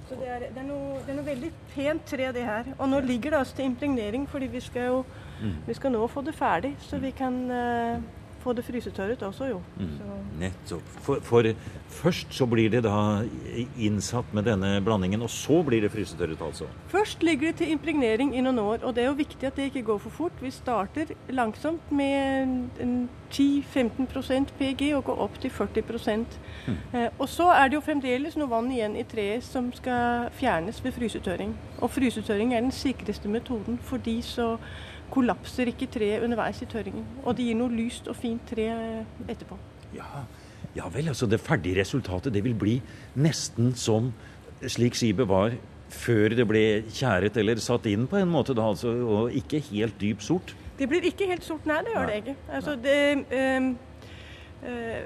Så 0.09 0.15
det 0.19 0.27
er, 0.27 0.39
det, 0.39 0.57
er 0.57 0.67
noe, 0.67 0.99
det 1.05 1.09
er 1.09 1.15
noe 1.15 1.25
veldig 1.25 1.51
pent 1.75 2.05
tre, 2.05 2.31
det 2.31 2.43
her. 2.43 2.65
Og 2.77 2.89
nå 2.89 2.99
ligger 2.99 3.31
det 3.31 3.37
altså 3.39 3.55
til 3.55 3.65
impregnering, 3.65 4.29
fordi 4.29 4.47
vi 4.47 4.59
skal 4.59 4.85
jo 4.85 5.05
Mm. 5.41 5.53
vi 5.67 5.73
skal 5.73 5.91
nå 5.91 6.07
få 6.07 6.21
det 6.21 6.35
ferdig, 6.37 6.75
så 6.79 6.99
vi 7.01 7.11
kan 7.17 7.37
uh, 7.51 8.01
få 8.41 8.53
det 8.53 8.65
frysetørret 8.65 9.21
også, 9.23 9.45
jo. 9.45 9.61
Mm. 9.77 9.89
Nettopp. 10.39 10.81
For, 11.05 11.19
for 11.23 11.45
først 11.87 12.33
så 12.33 12.45
blir 12.49 12.69
det 12.73 12.83
da 12.83 13.21
innsatt 13.79 14.33
med 14.33 14.47
denne 14.49 14.73
blandingen, 14.85 15.21
og 15.21 15.29
så 15.29 15.61
blir 15.63 15.81
det 15.81 15.91
frysetørret, 15.93 16.41
altså. 16.41 16.65
Først 16.87 17.23
ligger 17.23 17.51
det 17.51 17.55
til 17.61 17.71
impregnering 17.75 18.35
i 18.37 18.41
noen 18.41 18.59
år, 18.59 18.77
og 18.83 18.95
det 18.95 19.03
er 19.03 19.11
jo 19.11 19.17
viktig 19.19 19.47
at 19.47 19.57
det 19.57 19.69
ikke 19.69 19.85
går 19.91 19.97
for 20.05 20.09
fort. 20.09 20.41
Vi 20.41 20.51
starter 20.51 21.13
langsomt 21.29 21.91
med 21.91 22.69
10-15% 23.31 24.55
PG 24.59 24.93
og 24.95 25.03
går 25.03 25.25
opp 25.27 25.41
til 25.41 25.51
40 25.51 26.25
eh, 26.93 27.09
Og 27.19 27.29
så 27.29 27.51
er 27.51 27.67
det 27.67 27.75
jo 27.75 27.85
fremdeles 27.85 28.37
noe 28.37 28.49
vann 28.49 28.71
igjen 28.71 28.95
i 28.95 29.03
treet 29.03 29.43
som 29.43 29.71
skal 29.73 30.29
fjernes 30.35 30.83
ved 30.83 30.91
frysetørring. 30.91 31.53
Og 31.79 31.91
frysetørring 31.91 32.53
er 32.53 32.61
den 32.61 32.71
sikreste 32.71 33.29
metoden, 33.29 33.79
fordi 33.83 34.21
så 34.21 34.57
kollapser 35.11 35.71
ikke 35.71 35.89
treet 35.91 36.23
underveis 36.25 36.61
i 36.63 36.69
tørringen. 36.71 37.05
Og 37.25 37.35
det 37.37 37.47
gir 37.49 37.59
noe 37.59 37.73
lyst 37.73 38.07
og 38.11 38.17
fint 38.19 38.43
tre 38.49 38.67
etterpå. 39.27 39.57
Ja, 39.95 40.23
ja 40.77 40.87
vel, 40.91 41.11
altså 41.11 41.27
det 41.27 41.41
ferdige 41.43 41.81
resultatet 41.81 42.33
det 42.33 42.43
vil 42.45 42.55
bli 42.57 42.77
nesten 43.19 43.73
som 43.75 44.13
slik 44.61 44.95
skipet 44.95 45.27
var 45.27 45.55
før 45.91 46.35
det 46.37 46.45
ble 46.47 46.63
tjæret 46.93 47.37
eller 47.37 47.59
satt 47.59 47.87
inn 47.91 48.07
på 48.07 48.19
en 48.21 48.31
måte, 48.31 48.55
da, 48.55 48.69
altså, 48.71 48.93
og 49.03 49.35
ikke 49.35 49.59
helt 49.71 49.97
dyp 50.01 50.23
sort. 50.23 50.55
Det 50.79 50.87
blir 50.89 51.03
ikke 51.05 51.27
helt 51.29 51.45
sort, 51.45 51.65
nei, 51.69 51.81
det 51.85 51.93
gjør 51.95 52.07
det 52.07 52.15
ikke. 52.21 52.35
Altså, 52.57 52.75
det, 52.79 52.95
øh, 53.35 53.67
øh, 54.71 55.03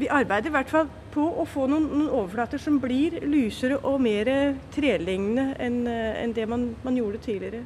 vi 0.00 0.08
arbeider 0.08 0.48
i 0.48 0.54
hvert 0.54 0.70
fall 0.70 0.88
på 1.12 1.26
å 1.42 1.44
få 1.48 1.66
noen, 1.68 1.90
noen 1.90 2.08
overflater 2.08 2.62
som 2.62 2.78
blir 2.80 3.18
lysere 3.26 3.80
og 3.82 3.98
mer 4.00 4.30
trelignende 4.72 5.50
enn 5.60 5.82
eh, 5.90 6.22
enn 6.22 6.32
det 6.36 6.46
man, 6.48 6.70
man 6.86 6.96
gjorde 6.96 7.20
tidligere. 7.26 7.64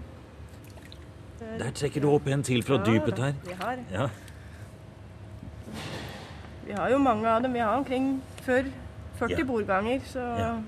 Der 1.59 1.71
trekker 1.71 2.01
du 2.03 2.09
opp 2.11 2.27
en 2.27 2.43
til 2.43 2.63
fra 2.67 2.79
dypet 2.85 3.19
her. 3.19 3.35
Vi 3.47 3.53
har, 3.61 3.79
Ja, 3.93 4.09
vi 6.67 6.73
har 6.73 6.91
jo 6.91 6.99
mange 6.99 7.29
av 7.29 7.43
dem. 7.43 7.53
Vi 7.53 7.61
har 7.61 7.77
omkring 7.77 8.21
før 8.47 8.65
40 9.19 9.39
Ja. 9.39 9.45
bordganger. 9.45 10.01
Så, 10.07 10.19
Ja. 10.39 10.59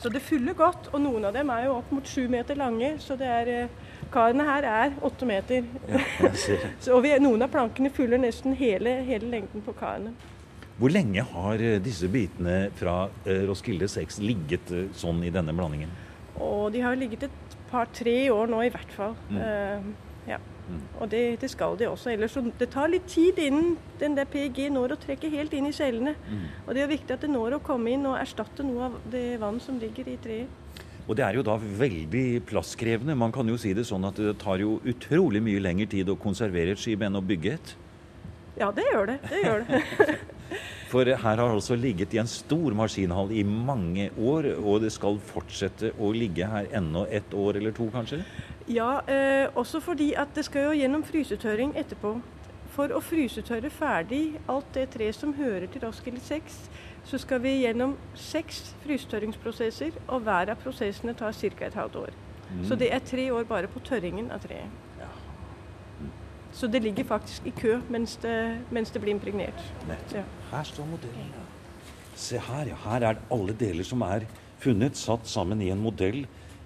så 0.00 0.10
det 0.12 0.22
fyller 0.22 0.52
godt. 0.54 0.88
Og 0.92 1.00
noen 1.00 1.24
av 1.24 1.32
dem 1.32 1.50
er 1.50 1.64
jo 1.64 1.76
opp 1.78 1.92
mot 1.92 2.04
sju 2.06 2.28
meter 2.28 2.54
lange. 2.54 2.98
Så 2.98 3.16
det 3.16 3.26
er, 3.26 3.48
eh, 3.62 3.68
karene 4.12 4.44
her 4.44 4.62
er 4.64 4.90
åtte 5.02 5.24
meter. 5.26 5.64
ja. 5.88 5.98
Så, 6.80 6.94
og 6.96 7.02
vi, 7.02 7.18
noen 7.18 7.42
av 7.42 7.48
plankene 7.50 7.90
fyller 7.90 8.18
nesten 8.18 8.54
hele, 8.56 9.02
hele 9.04 9.30
lengden 9.30 9.62
på 9.62 9.72
karene. 9.74 10.12
Hvor 10.78 10.90
lenge 10.90 11.22
har 11.22 11.54
eh, 11.54 11.78
disse 11.78 12.08
bitene 12.08 12.70
fra 12.74 13.08
eh, 13.26 13.46
Roskilde 13.46 13.86
6 13.88 14.18
ligget 14.18 14.66
sånn 14.92 15.22
i 15.24 15.30
denne 15.30 15.54
blandingen? 15.54 15.88
Og 16.40 16.72
de 16.72 16.80
har 16.80 16.96
ligget 16.96 17.22
et 17.22 17.30
par-tre 17.74 18.18
år 18.32 18.50
nå 18.54 18.64
i 18.64 18.72
hvert 18.72 18.96
fall. 18.96 19.16
Mm. 19.28 19.40
Eh, 19.44 19.94
ja. 20.32 20.40
Og 20.98 21.10
det, 21.12 21.40
det 21.42 21.50
skal 21.52 21.76
de 21.76 21.88
også. 21.90 22.14
Ellers 22.14 22.32
så 22.32 22.42
det 22.58 22.70
tar 22.72 22.88
litt 22.88 23.06
tid 23.10 23.38
innen 23.42 23.74
den 24.00 24.16
der 24.16 24.28
PEG 24.30 24.62
når 24.72 24.94
å 24.94 25.00
trekke 25.00 25.28
helt 25.32 25.52
inn 25.56 25.68
i 25.68 25.74
cellene. 25.76 26.14
Mm. 26.24 26.44
Og 26.64 26.74
det 26.76 26.84
er 26.84 26.92
viktig 26.94 27.16
at 27.16 27.24
det 27.26 27.32
når 27.32 27.58
å 27.58 27.64
komme 27.64 27.92
inn 27.92 28.06
og 28.08 28.16
erstatte 28.16 28.64
noe 28.66 28.88
av 28.88 29.00
det 29.12 29.26
vann 29.42 29.60
som 29.60 29.80
ligger 29.80 30.08
i 30.08 30.16
treet. 30.24 30.60
Og 31.04 31.18
det 31.18 31.24
er 31.26 31.36
jo 31.36 31.44
da 31.44 31.58
veldig 31.60 32.46
plasskrevende. 32.48 33.16
Man 33.18 33.32
kan 33.34 33.48
jo 33.48 33.58
si 33.60 33.74
det 33.76 33.84
sånn 33.84 34.06
at 34.08 34.16
det 34.16 34.38
tar 34.40 34.62
jo 34.62 34.78
utrolig 34.88 35.42
mye 35.44 35.60
lengre 35.60 35.90
tid 35.92 36.08
å 36.08 36.16
konservere 36.20 36.72
et 36.72 36.80
skip 36.80 37.04
enn 37.04 37.20
å 37.20 37.24
bygge 37.24 37.58
et. 37.58 37.74
Ja, 38.56 38.70
det 38.72 38.86
gjør 38.88 39.10
det. 39.12 39.18
Det 39.28 39.42
gjør 39.44 39.66
det. 39.68 39.82
For 40.90 41.08
her 41.08 41.16
har 41.40 41.50
altså 41.50 41.74
ligget 41.74 42.14
i 42.14 42.20
en 42.22 42.30
stor 42.30 42.74
maskinhall 42.76 43.32
i 43.34 43.42
mange 43.42 44.10
år, 44.14 44.52
og 44.60 44.84
det 44.84 44.92
skal 44.94 45.18
fortsette 45.18 45.90
å 45.98 46.12
ligge 46.14 46.46
her 46.46 46.68
ennå 46.78 47.06
et 47.10 47.34
år 47.34 47.58
eller 47.58 47.74
to, 47.74 47.88
kanskje? 47.94 48.22
Ja, 48.70 49.00
eh, 49.10 49.48
også 49.58 49.80
fordi 49.82 50.12
at 50.14 50.34
det 50.36 50.46
skal 50.46 50.68
jo 50.68 50.78
gjennom 50.78 51.04
frysetørring 51.04 51.74
etterpå. 51.76 52.16
For 52.74 52.90
å 52.90 53.00
frysetørre 53.02 53.70
ferdig 53.70 54.40
alt 54.50 54.70
det 54.74 54.88
treet 54.94 55.14
som 55.14 55.34
hører 55.34 55.68
til 55.70 55.84
Roskilde 55.84 56.22
6, 56.22 56.56
så 57.06 57.20
skal 57.20 57.42
vi 57.44 57.60
gjennom 57.62 57.96
seks 58.18 58.74
frysetørringsprosesser, 58.86 59.98
og 60.08 60.24
hver 60.26 60.50
av 60.54 60.62
prosessene 60.62 61.14
tar 61.14 61.32
ca. 61.32 61.66
et 61.66 61.74
halvt 61.74 61.96
år. 61.96 62.16
Så 62.64 62.76
det 62.78 62.92
er 62.92 63.02
tre 63.02 63.30
år 63.32 63.44
bare 63.44 63.68
på 63.68 63.80
tørringen 63.84 64.30
av 64.30 64.42
treet. 64.44 64.70
Så 66.54 66.70
det 66.70 66.82
ligger 66.82 67.04
faktisk 67.04 67.46
i 67.46 67.52
kø 67.56 67.80
mens 67.90 68.16
det, 68.22 68.36
mens 68.70 68.90
det 68.94 69.02
blir 69.02 69.14
impregnert. 69.16 69.60
Ja. 70.14 70.22
Her 70.52 70.62
står 70.70 70.86
modellen. 70.86 71.34
Se 72.14 72.38
her, 72.38 72.70
ja. 72.70 72.78
Her 72.86 73.08
er 73.10 73.20
alle 73.34 73.56
deler 73.58 73.84
som 73.84 74.02
er 74.06 74.28
funnet, 74.62 74.96
satt 74.96 75.26
sammen 75.28 75.62
i 75.62 75.72
en 75.74 75.82
modell. 75.82 76.24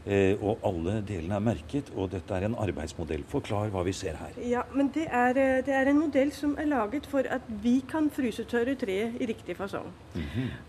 Eh, 0.09 0.41
og 0.41 0.63
alle 0.65 1.03
delene 1.05 1.37
er 1.37 1.43
merket, 1.45 1.91
og 1.93 2.09
dette 2.15 2.33
er 2.33 2.47
en 2.47 2.55
arbeidsmodell. 2.57 3.27
Forklar 3.29 3.69
hva 3.75 3.83
vi 3.85 3.93
ser 3.93 4.17
her. 4.17 4.39
Ja, 4.41 4.63
men 4.73 4.89
det 4.95 5.05
er, 5.05 5.37
eh, 5.37 5.61
det 5.67 5.75
er 5.75 5.91
en 5.91 5.99
modell 6.01 6.33
som 6.33 6.55
er 6.57 6.65
laget 6.71 7.07
for 7.07 7.29
at 7.29 7.43
vi 7.63 7.83
kan 7.89 8.09
frysetørre 8.09 8.75
treet 8.81 9.21
i 9.21 9.29
riktig 9.29 9.57
fasong. 9.59 9.91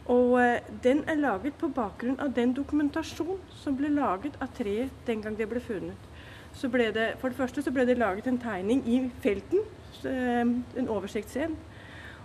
Og 0.07 0.41
eh, 0.41 0.59
den 0.83 1.05
er 1.07 1.15
laget 1.15 1.55
på 1.61 1.71
bakgrunn 1.71 2.19
av 2.19 2.33
den 2.35 2.51
dokumentasjon 2.53 3.39
som 3.61 3.77
ble 3.77 3.93
laget 3.95 4.35
av 4.41 4.51
treet 4.57 4.91
den 5.07 5.21
gang 5.21 5.37
det 5.39 5.47
ble 5.47 5.63
funnet. 5.63 6.09
Så 6.53 6.69
ble 6.69 6.89
det 6.93 7.13
for 7.19 7.29
det 7.29 7.37
første 7.37 7.61
så 7.61 7.71
ble 7.71 7.85
det 7.87 7.97
laget 7.97 8.27
en 8.27 8.39
tegning 8.41 8.83
i 8.87 9.01
felten, 9.23 9.59
eh, 10.05 10.45
en 10.81 10.89
oversiktsscene. 10.89 11.55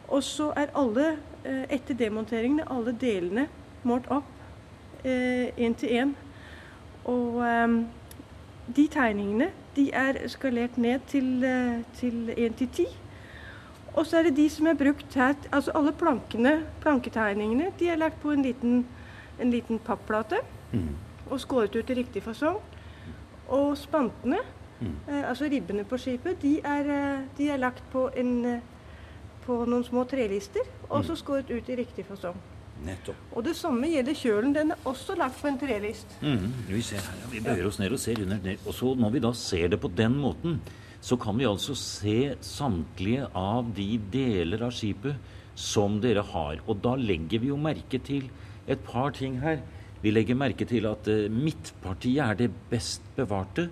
Og 0.08 0.22
så 0.22 0.50
er 0.56 0.72
alle, 0.76 1.16
eh, 1.44 1.64
etter 1.70 1.94
demonteringene, 1.94 2.70
alle 2.70 2.92
delene 2.92 3.48
målt 3.84 4.08
opp 4.10 4.30
én 5.04 5.74
til 5.76 5.88
én. 5.88 6.14
Og 7.04 7.44
de 8.76 8.86
tegningene 8.88 9.50
de 9.76 9.90
er 9.92 10.28
skalert 10.28 10.78
ned 10.78 11.00
til, 11.08 11.44
én 12.38 12.54
til 12.56 12.68
ti. 12.72 12.86
Og 13.94 14.06
så 14.06 14.18
er 14.18 14.28
det 14.28 14.36
de 14.36 14.48
som 14.50 14.66
er 14.66 14.74
brukt 14.78 15.14
her 15.14 15.34
Altså 15.52 15.70
alle 15.74 15.92
plankene, 15.92 16.62
planketegningene, 16.80 17.72
de 17.78 17.88
er 17.88 17.96
lagt 17.96 18.20
på 18.22 18.30
en 18.30 18.42
liten, 18.42 18.86
en 19.40 19.50
liten 19.50 19.78
papplate 19.78 20.36
mm. 20.72 20.88
og 21.30 21.40
skåret 21.40 21.76
ut 21.76 21.90
i 21.90 21.94
riktig 21.94 22.22
fasong. 22.22 22.58
Og 23.48 23.74
spantene, 23.78 24.40
mm. 24.80 24.96
eh, 25.08 25.28
altså 25.28 25.48
ribbene 25.50 25.84
på 25.88 25.98
skipet, 26.00 26.40
de 26.42 26.56
er, 26.64 26.90
eh, 26.94 27.26
de 27.38 27.50
er 27.50 27.60
lagt 27.60 27.84
på, 27.92 28.08
en, 28.16 28.32
eh, 28.48 28.62
på, 29.44 29.64
noen 29.68 29.84
små 29.84 30.06
trelister, 30.08 30.64
og 30.88 31.04
så 31.04 31.16
mm. 31.16 31.20
skåret 31.20 31.50
ut 31.52 31.68
i 31.68 31.78
riktig 31.82 32.06
fasong. 32.08 32.38
Nettopp. 32.84 33.20
Og 33.32 33.44
det 33.46 33.54
samme 33.56 33.88
gjelder 33.88 34.16
kjølen. 34.18 34.54
Den 34.54 34.72
er 34.74 34.88
også 34.88 35.14
lagt 35.16 35.38
på 35.40 35.48
en 35.48 35.58
trelist. 35.60 36.16
Mm. 36.20 36.48
Vi, 36.68 36.80
ser 36.82 37.04
vi 37.30 37.40
bøyer 37.44 37.68
oss 37.68 37.78
ned 37.78 37.94
og 37.94 38.00
ser 38.02 38.18
under. 38.24 38.40
Ned. 38.42 38.64
Og 38.66 38.74
så 38.74 38.94
når 38.98 39.14
vi 39.14 39.22
da 39.22 39.30
ser 39.38 39.68
det 39.72 39.78
på 39.80 39.92
den 39.94 40.16
måten, 40.18 40.58
så 41.04 41.16
kan 41.20 41.38
vi 41.38 41.46
altså 41.46 41.76
se 41.78 42.34
samtlige 42.42 43.28
av 43.36 43.70
de 43.76 43.88
deler 44.12 44.66
av 44.66 44.74
skipet 44.74 45.20
som 45.54 46.00
dere 46.02 46.24
har. 46.32 46.60
Og 46.66 46.80
da 46.82 46.96
legger 46.98 47.44
vi 47.44 47.52
jo 47.52 47.60
merke 47.60 48.00
til 48.02 48.26
et 48.66 48.80
par 48.84 49.14
ting 49.16 49.38
her. 49.42 49.62
Vi 50.04 50.12
legger 50.12 50.37
merke 50.37 50.66
til 50.68 50.84
at 50.90 51.08
uh, 51.08 51.32
midtpartiet 51.32 52.20
er 52.20 52.37
det 52.44 52.50
best 52.70 53.06
bevarte. 53.16 53.70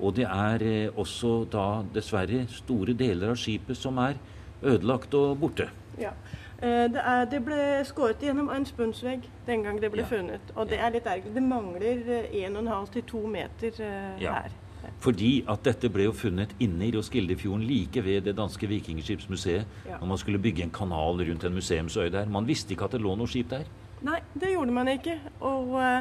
Og 0.00 0.16
det 0.16 0.24
er 0.24 0.64
uh, 0.64 0.98
også 1.02 1.44
da 1.52 1.66
dessverre 1.92 2.46
store 2.52 2.96
deler 2.96 3.34
av 3.34 3.40
skipet 3.40 3.76
som 3.76 4.00
er 4.00 4.16
ødelagt 4.64 5.14
og 5.14 5.36
borte. 5.40 5.68
Ja. 6.00 6.14
Uh, 6.56 6.86
det, 6.92 7.02
er, 7.02 7.24
det, 7.28 7.42
ble 7.44 7.62
skåret 7.84 8.24
gjennom 8.24 8.48
en 8.52 8.64
spunsvegg 8.64 9.28
den 9.46 9.66
gang 9.68 9.80
det 9.82 9.92
ble 9.92 10.06
ja. 10.06 10.10
funnet. 10.14 10.52
Og 10.56 10.70
det 10.72 10.80
er 10.80 10.96
litt 10.96 11.08
ergerlig. 11.12 11.36
Det 11.36 11.44
mangler 11.44 12.06
1,5 12.32 12.94
til 12.96 13.10
2 13.12 13.26
meter 13.36 13.82
ja. 14.22 14.40
her. 14.40 14.62
Fordi 15.02 15.30
at 15.50 15.64
dette 15.66 15.90
ble 15.92 16.06
jo 16.06 16.12
funnet 16.16 16.52
inne 16.62 16.86
i 16.86 16.92
Roskildefjorden, 16.94 17.64
like 17.66 18.00
ved 18.04 18.28
det 18.28 18.36
danske 18.38 18.68
vikingskipsmuseet, 18.70 19.80
ja. 19.88 19.98
når 20.00 20.12
man 20.12 20.20
skulle 20.22 20.40
bygge 20.40 20.64
en 20.64 20.72
kanal 20.72 21.20
rundt 21.20 21.44
en 21.44 21.58
museumsøy 21.58 22.08
der. 22.14 22.30
Man 22.32 22.48
visste 22.48 22.72
ikke 22.72 22.88
at 22.88 22.96
det 22.96 23.02
lå 23.04 23.16
noe 23.18 23.28
skip 23.28 23.50
der. 23.52 23.66
Nei, 24.04 24.20
det 24.34 24.52
gjorde 24.52 24.72
man 24.72 24.88
ikke. 24.88 25.20
Og 25.40 25.68
uh, 25.68 26.00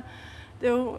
det, 0.62 0.70
jo, 0.70 0.98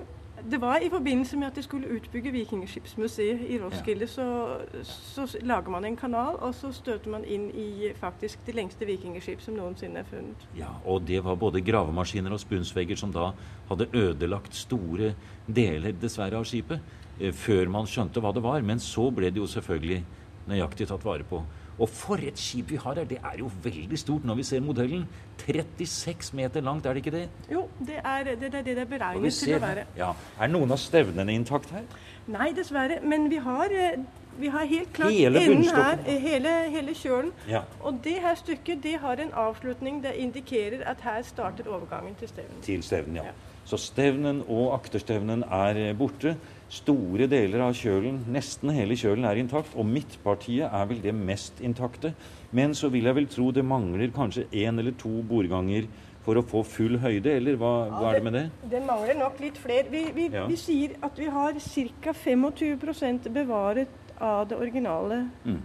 det, 0.50 0.60
var 0.60 0.76
i 0.76 0.88
forbindelse 0.90 1.36
med 1.36 1.46
at 1.46 1.56
de 1.56 1.62
skulle 1.62 1.90
utbygge 1.96 2.32
Vikingskipsmuseet 2.32 3.40
i 3.48 3.58
Roskilde, 3.62 4.00
ja. 4.00 4.06
så, 4.06 4.58
så, 4.82 5.38
lager 5.42 5.70
man 5.70 5.84
en 5.84 5.96
kanal, 5.96 6.36
og 6.40 6.54
så 6.54 6.72
støter 6.72 7.10
man 7.10 7.24
inn 7.24 7.50
i 7.50 7.92
faktisk 8.00 8.46
de 8.46 8.52
lengste 8.56 8.86
vikingskip 8.86 9.40
som 9.44 9.56
noensinne 9.58 10.00
er 10.00 10.08
funnet. 10.10 10.48
Ja, 10.58 10.72
Og 10.84 11.02
det 11.08 11.24
var 11.24 11.34
både 11.34 11.60
gravemaskiner 11.60 12.32
og 12.32 12.40
spunsvegger 12.40 12.96
som 12.96 13.12
da 13.12 13.32
hadde 13.68 13.88
ødelagt 13.92 14.54
store 14.54 15.14
deler, 15.46 15.92
dessverre, 15.92 16.36
av 16.36 16.44
skipet, 16.44 16.80
eh, 17.20 17.32
før 17.32 17.68
man 17.68 17.86
skjønte 17.86 18.20
hva 18.20 18.32
det 18.32 18.42
var. 18.42 18.62
Men 18.62 18.80
så 18.80 19.10
ble 19.10 19.30
det 19.30 19.40
jo 19.40 19.46
selvfølgelig 19.46 20.04
nøyaktig 20.48 20.88
tatt 20.88 21.04
vare 21.04 21.24
på. 21.24 21.42
Og 21.78 21.88
for 21.92 22.20
et 22.24 22.38
skip 22.40 22.70
vi 22.70 22.76
har 22.80 22.94
her! 22.96 23.04
Det 23.04 23.18
er 23.20 23.38
jo 23.38 23.50
veldig 23.62 23.98
stort 23.98 24.24
når 24.24 24.34
vi 24.40 24.42
ser 24.48 24.60
modellen. 24.64 25.06
36 25.46 26.36
meter 26.36 26.60
langt, 26.60 26.86
er 26.86 26.96
det 26.96 27.04
ikke 27.04 27.16
det? 27.16 27.28
Jo, 27.52 27.66
det 27.86 27.98
er 28.04 28.24
det 28.24 28.52
det, 28.52 28.64
det 28.64 28.78
er 28.78 28.84
beregnet 28.88 29.32
til 29.32 29.56
å 29.56 29.60
være. 29.60 29.84
Ja. 29.96 30.12
Er 30.40 30.52
noen 30.52 30.72
av 30.72 30.80
stevnene 30.80 31.34
intakt 31.36 31.74
her? 31.76 31.84
Nei, 32.26 32.52
dessverre. 32.56 33.00
Men 33.04 33.28
vi 33.30 33.36
har, 33.36 33.70
eh, 33.70 33.98
vi 34.38 34.48
har 34.48 34.64
helt 34.64 34.92
klart 34.92 35.12
hele 35.12 35.42
enden 35.42 35.64
her, 35.64 35.98
eh, 36.06 36.20
hele, 36.20 36.54
hele 36.70 36.94
kjølen. 36.94 37.32
Ja. 37.48 37.62
Og 37.80 38.00
det 38.04 38.16
her 38.24 38.34
stykket 38.34 38.82
det 38.82 38.96
har 39.00 39.20
en 39.20 39.32
avslutning 39.32 40.02
det 40.02 40.14
indikerer 40.16 40.82
at 40.86 41.00
her 41.00 41.22
starter 41.22 41.68
overgangen 41.68 42.14
til 42.18 42.28
stevnen. 42.28 42.62
Til 42.62 42.82
stevnen, 42.82 43.16
ja. 43.16 43.24
ja. 43.24 43.32
Så 43.66 43.76
stevnen 43.76 44.44
og 44.48 44.74
akterstevnen 44.74 45.42
er 45.42 45.76
eh, 45.90 45.94
borte. 45.98 46.36
Store 46.72 47.28
deler 47.30 47.62
av 47.62 47.76
kjølen, 47.78 48.24
nesten 48.34 48.72
hele 48.74 48.96
kjølen, 48.98 49.26
er 49.28 49.38
intakt. 49.38 49.76
Og 49.78 49.86
midtpartiet 49.86 50.66
er 50.66 50.88
vel 50.90 51.02
det 51.04 51.14
mest 51.14 51.62
intakte. 51.64 52.12
Men 52.56 52.74
så 52.74 52.90
vil 52.90 53.06
jeg 53.06 53.18
vel 53.20 53.28
tro 53.30 53.52
det 53.54 53.64
mangler 53.66 54.10
kanskje 54.14 54.48
én 54.50 54.82
eller 54.82 54.96
to 54.98 55.12
bordganger 55.26 55.86
for 56.26 56.40
å 56.40 56.42
få 56.42 56.64
full 56.66 56.98
høyde, 56.98 57.36
eller 57.38 57.58
hva, 57.60 57.74
hva 57.92 58.08
er 58.10 58.18
det 58.18 58.26
med 58.26 58.34
det? 58.34 58.46
Den 58.72 58.88
mangler 58.88 59.14
nok 59.20 59.38
litt 59.44 59.60
flere. 59.62 59.86
Vi, 59.92 60.08
vi, 60.16 60.26
ja. 60.34 60.48
vi 60.50 60.58
sier 60.58 60.96
at 61.06 61.20
vi 61.20 61.30
har 61.30 61.54
ca. 62.02 62.16
25% 62.26 63.30
bevaret 63.36 64.02
av 64.18 64.48
det 64.50 64.58
originale 64.58 65.22
mm. 65.44 65.62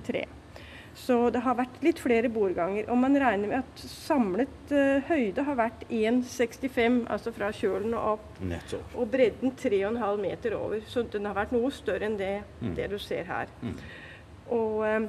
Så 0.98 1.16
det 1.32 1.42
har 1.46 1.56
vært 1.56 1.80
litt 1.86 2.02
flere 2.04 2.30
bordganger. 2.32 2.90
Og 2.92 3.00
man 3.00 3.16
regner 3.20 3.50
med 3.50 3.62
at 3.62 3.84
samlet 3.88 4.74
uh, 4.76 5.00
høyde 5.08 5.46
har 5.48 5.58
vært 5.60 5.86
1,65, 5.88 7.02
altså 7.12 7.34
fra 7.36 7.52
kjølen 7.56 7.96
og 7.96 8.18
opp. 8.18 8.42
Nettopp. 8.44 8.98
Og 9.00 9.10
bredden 9.14 9.56
3,5 9.60 10.22
meter 10.22 10.58
over. 10.60 10.84
Så 10.92 11.06
den 11.14 11.30
har 11.30 11.38
vært 11.38 11.56
noe 11.56 11.72
større 11.76 12.10
enn 12.10 12.20
det, 12.20 12.36
mm. 12.60 12.76
det 12.78 12.90
du 12.92 12.98
ser 13.02 13.30
her. 13.32 13.52
Mm. 13.64 13.78
Og 14.58 14.84
uh, 14.84 15.08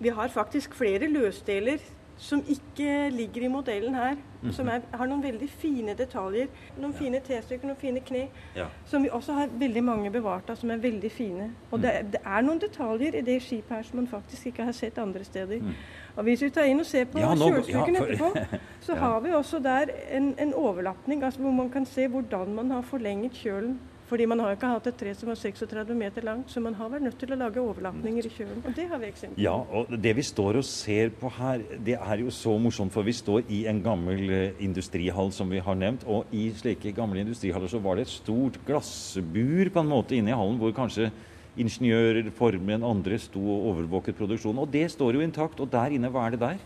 vi 0.00 0.12
har 0.12 0.32
faktisk 0.32 0.74
flere 0.76 1.08
løsdeler 1.08 1.84
som 2.16 2.44
ikke 2.48 3.10
ligger 3.10 3.42
i 3.42 3.48
modellen 3.48 3.94
her. 3.94 4.12
Mm 4.12 4.48
-hmm. 4.48 4.52
Som 4.52 4.68
er, 4.68 4.80
har 4.92 5.06
noen 5.06 5.22
veldig 5.22 5.50
fine 5.50 5.94
detaljer. 5.94 6.46
Noen 6.78 6.92
ja. 6.92 6.98
fine 6.98 7.20
T-stykker, 7.20 7.66
noen 7.66 7.76
fine 7.76 8.00
kne. 8.00 8.28
Ja. 8.56 8.64
Som 8.84 9.02
vi 9.02 9.08
også 9.12 9.32
har 9.32 9.48
veldig 9.58 9.84
mange 9.84 10.10
bevart 10.10 10.50
av, 10.50 10.56
som 10.56 10.70
er 10.70 10.76
veldig 10.76 11.12
fine. 11.12 11.50
Og 11.70 11.78
mm. 11.78 11.82
det, 11.82 11.92
det, 12.12 12.20
er 12.26 12.40
noen 12.40 12.58
detaljer 12.58 13.14
i 13.14 13.20
det 13.20 13.42
skipet 13.42 13.76
her 13.76 13.82
som 13.82 13.96
man 13.96 14.08
faktisk 14.08 14.46
ikke 14.46 14.64
har 14.64 14.72
sett 14.72 14.98
andre 14.98 15.24
steder. 15.24 15.58
Mm. 15.58 15.72
Og 16.16 16.22
hvis 16.22 16.42
vi 16.42 16.50
tar 16.50 16.62
inn 16.62 16.80
og 16.80 16.86
ser 16.86 17.04
på 17.04 17.18
ja, 17.18 17.34
kjølstykken 17.34 17.96
etterpå, 17.96 18.36
så 18.80 18.94
har 18.94 19.20
vi 19.20 19.32
også 19.32 19.58
der 19.58 19.86
en, 20.10 20.34
en 20.38 20.54
overlappning, 20.54 21.24
altså 21.24 21.40
hvor 21.40 21.50
man 21.50 21.70
kan 21.70 21.86
se 21.86 22.08
hvordan 22.08 22.54
man 22.54 22.70
har 22.70 22.80
forlenget 22.80 23.32
kjølen 23.32 23.80
fordi 24.06 24.26
man 24.30 24.38
har 24.42 24.54
ikke 24.54 24.68
hatt 24.70 24.86
et 24.86 24.98
tre 25.00 25.12
som 25.18 25.30
var 25.32 25.38
36 25.40 25.94
meter 25.98 26.24
langt, 26.26 26.50
så 26.52 26.62
man 26.62 26.76
har 26.78 26.90
vært 26.92 27.06
nødt 27.08 27.18
til 27.18 27.32
å 27.34 27.38
lage 27.40 27.62
overlapninger 27.62 28.28
i 28.28 28.30
kjølen. 28.30 28.60
Og 28.62 28.76
det 28.76 28.86
har 28.90 29.00
vi 29.02 29.08
eksempler 29.10 29.42
Ja, 29.42 29.54
og 29.56 29.90
det 30.02 30.12
vi 30.18 30.24
står 30.26 30.60
og 30.60 30.66
ser 30.68 31.10
på 31.18 31.30
her, 31.38 31.64
det 31.88 31.96
er 31.98 32.22
jo 32.22 32.30
så 32.34 32.54
morsomt, 32.62 32.94
for 32.94 33.06
vi 33.06 33.16
står 33.16 33.50
i 33.50 33.64
en 33.70 33.82
gammel 33.82 34.30
eh, 34.30 34.60
industrihall 34.62 35.32
som 35.34 35.50
vi 35.50 35.62
har 35.62 35.78
nevnt. 35.78 36.06
Og 36.06 36.30
i 36.30 36.48
slike 36.54 36.94
gamle 36.94 37.24
industrihaller 37.24 37.72
så 37.72 37.82
var 37.82 37.98
det 37.98 38.06
et 38.06 38.14
stort 38.14 38.60
glassbur 38.68 39.72
på 39.74 39.82
en 39.82 39.90
måte 39.90 40.14
inne 40.18 40.30
i 40.30 40.38
hallen, 40.38 40.60
hvor 40.62 40.76
kanskje 40.76 41.10
ingeniører, 41.56 42.30
formen, 42.36 42.84
andre 42.86 43.18
sto 43.18 43.42
og 43.42 43.70
overvåket 43.72 44.18
produksjonen. 44.18 44.62
Og 44.62 44.70
det 44.70 44.86
står 44.92 45.18
jo 45.18 45.24
intakt. 45.24 45.60
Og 45.60 45.70
der 45.72 45.98
inne, 45.98 46.12
hva 46.12 46.28
er 46.28 46.36
det 46.36 46.44
der? 46.44 46.64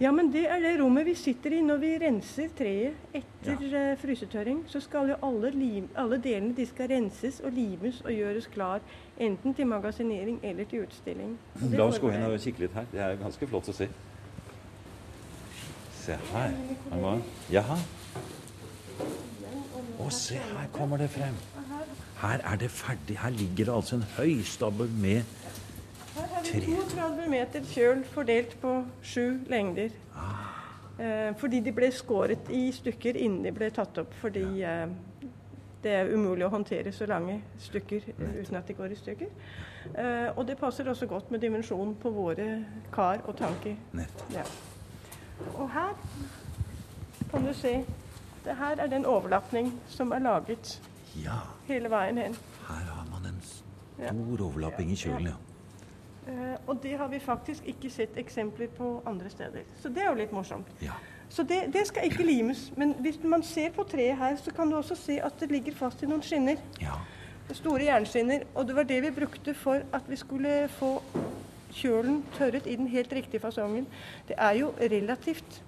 Ja, 0.00 0.10
men 0.12 0.28
det 0.28 0.42
er 0.44 0.60
det 0.60 0.74
rommet 0.76 1.06
vi 1.08 1.14
sitter 1.16 1.54
i 1.56 1.62
når 1.64 1.78
vi 1.80 1.90
renser 2.02 2.50
treet 2.56 3.14
etter 3.16 3.62
ja. 3.64 3.84
Eh, 3.92 3.94
frysetørring. 3.96 4.58
Så 4.68 4.82
skal 4.84 5.08
jo 5.14 5.16
alle, 5.24 5.50
lim, 5.56 5.86
alle, 5.96 6.18
delene 6.20 6.52
de 6.56 6.66
skal 6.68 6.90
renses 6.92 7.38
og 7.40 7.54
limes 7.56 8.02
og 8.04 8.12
gjøres 8.12 8.50
klar. 8.52 8.84
Enten 9.16 9.56
til 9.56 9.66
magasinering 9.66 10.36
eller 10.44 10.68
til 10.68 10.84
utstilling. 10.84 11.38
La 11.72 11.88
oss 11.88 12.00
gå 12.02 12.12
inn 12.12 12.26
og 12.28 12.36
kikke 12.44 12.66
litt 12.66 12.76
her. 12.76 12.90
Det 12.92 13.00
er 13.00 13.16
ganske 13.22 13.48
flott 13.48 13.72
å 13.72 13.76
se. 13.78 13.88
Se 16.02 16.18
her. 16.34 16.60
Jaha. 17.56 17.80
Å, 19.96 20.10
se 20.12 20.36
her 20.36 20.68
kommer 20.76 21.00
det 21.00 21.08
frem. 21.16 21.40
Her 22.20 22.44
er 22.44 22.60
det 22.60 22.68
ferdig. 22.70 23.16
Her 23.24 23.32
ligger 23.32 23.64
det 23.64 23.74
altså 23.80 23.96
en 23.96 24.08
høystabbe 24.18 24.90
med 25.00 25.24
her 26.16 26.26
har 26.34 26.42
vi 26.42 26.60
32 26.60 27.30
meter 27.30 27.64
kjøl 27.70 28.04
fordelt 28.04 28.56
på 28.60 28.72
sju 29.02 29.38
lengder. 29.46 29.90
Ah. 30.16 30.46
Eh, 30.98 31.36
fordi 31.36 31.60
de 31.60 31.72
ble 31.76 31.90
skåret 31.92 32.48
i 32.50 32.70
stykker 32.72 33.18
innen 33.20 33.44
de 33.44 33.52
ble 33.52 33.68
tatt 33.70 33.98
opp. 34.00 34.14
Fordi 34.20 34.44
eh, 34.64 34.86
det 35.84 35.92
er 35.92 36.12
umulig 36.14 36.46
å 36.46 36.52
håndtere 36.54 36.92
så 36.92 37.06
lange 37.06 37.40
stykker 37.60 38.08
uten 38.16 38.56
at 38.56 38.68
de 38.68 38.76
går 38.78 38.94
i 38.94 38.98
stykker. 39.02 39.34
Eh, 39.92 40.30
og 40.32 40.46
det 40.48 40.56
passer 40.58 40.88
også 40.88 41.06
godt 41.10 41.30
med 41.30 41.44
dimensjonen 41.44 41.94
på 42.00 42.10
våre 42.10 42.48
kar 42.92 43.20
og 43.26 43.36
tanker. 43.36 43.76
Ja. 44.34 44.46
Og 45.52 45.68
her 45.70 45.92
kan 47.30 47.44
du 47.44 47.52
se 47.54 47.76
det 48.46 48.54
her 48.56 48.80
er 48.80 48.86
den 48.86 49.04
overlappning 49.06 49.72
som 49.90 50.12
er 50.14 50.22
laget 50.22 50.78
ja. 51.18 51.42
hele 51.66 51.90
veien 51.90 52.18
hen. 52.18 52.36
Her 52.68 52.90
har 52.94 53.06
man 53.10 53.26
en 53.26 53.40
stor 53.42 54.44
overlapping 54.46 54.92
i 54.92 54.96
kjølen, 54.96 55.32
ja. 55.32 55.45
Uh, 56.26 56.56
og 56.66 56.80
det 56.82 56.96
har 56.98 57.08
vi 57.08 57.18
faktisk 57.22 57.66
ikke 57.70 57.90
sett 57.90 58.16
eksempler 58.18 58.66
på 58.74 59.02
andre 59.06 59.30
steder. 59.30 59.68
Så 59.82 59.88
det 59.88 60.02
er 60.02 60.10
jo 60.10 60.18
litt 60.18 60.32
morsomt. 60.34 60.72
Ja. 60.82 60.96
Så 61.28 61.42
det, 61.42 61.72
det, 61.72 61.86
skal 61.86 62.04
ikke 62.04 62.26
limes. 62.26 62.72
Men 62.76 62.94
hvis 62.98 63.18
man 63.24 63.42
ser 63.42 63.70
på 63.70 63.82
treet 63.82 64.18
her, 64.18 64.36
så 64.36 64.50
kan 64.54 64.70
du 64.70 64.76
også 64.76 64.94
se 64.94 65.20
at 65.22 65.40
det 65.40 65.50
ligger 65.50 65.74
fast 65.74 66.02
i 66.02 66.06
noen 66.10 66.22
skinner. 66.22 66.58
Ja. 66.80 66.98
Store 67.52 67.84
jernskinner. 67.84 68.46
Og 68.54 68.66
det 68.66 68.76
var 68.76 68.82
det 68.82 69.02
vi 69.02 69.10
brukte 69.10 69.54
for 69.54 69.82
at 69.92 70.10
vi 70.10 70.16
skulle 70.16 70.68
få 70.78 70.96
kjølen 71.76 72.24
tørret 72.38 72.66
i 72.66 72.76
den 72.76 72.88
helt 72.88 73.12
riktige 73.12 73.40
fasongen. 73.40 73.86
Det 74.28 74.36
er 74.38 74.58
jo 74.60 74.72
relativt 74.80 75.62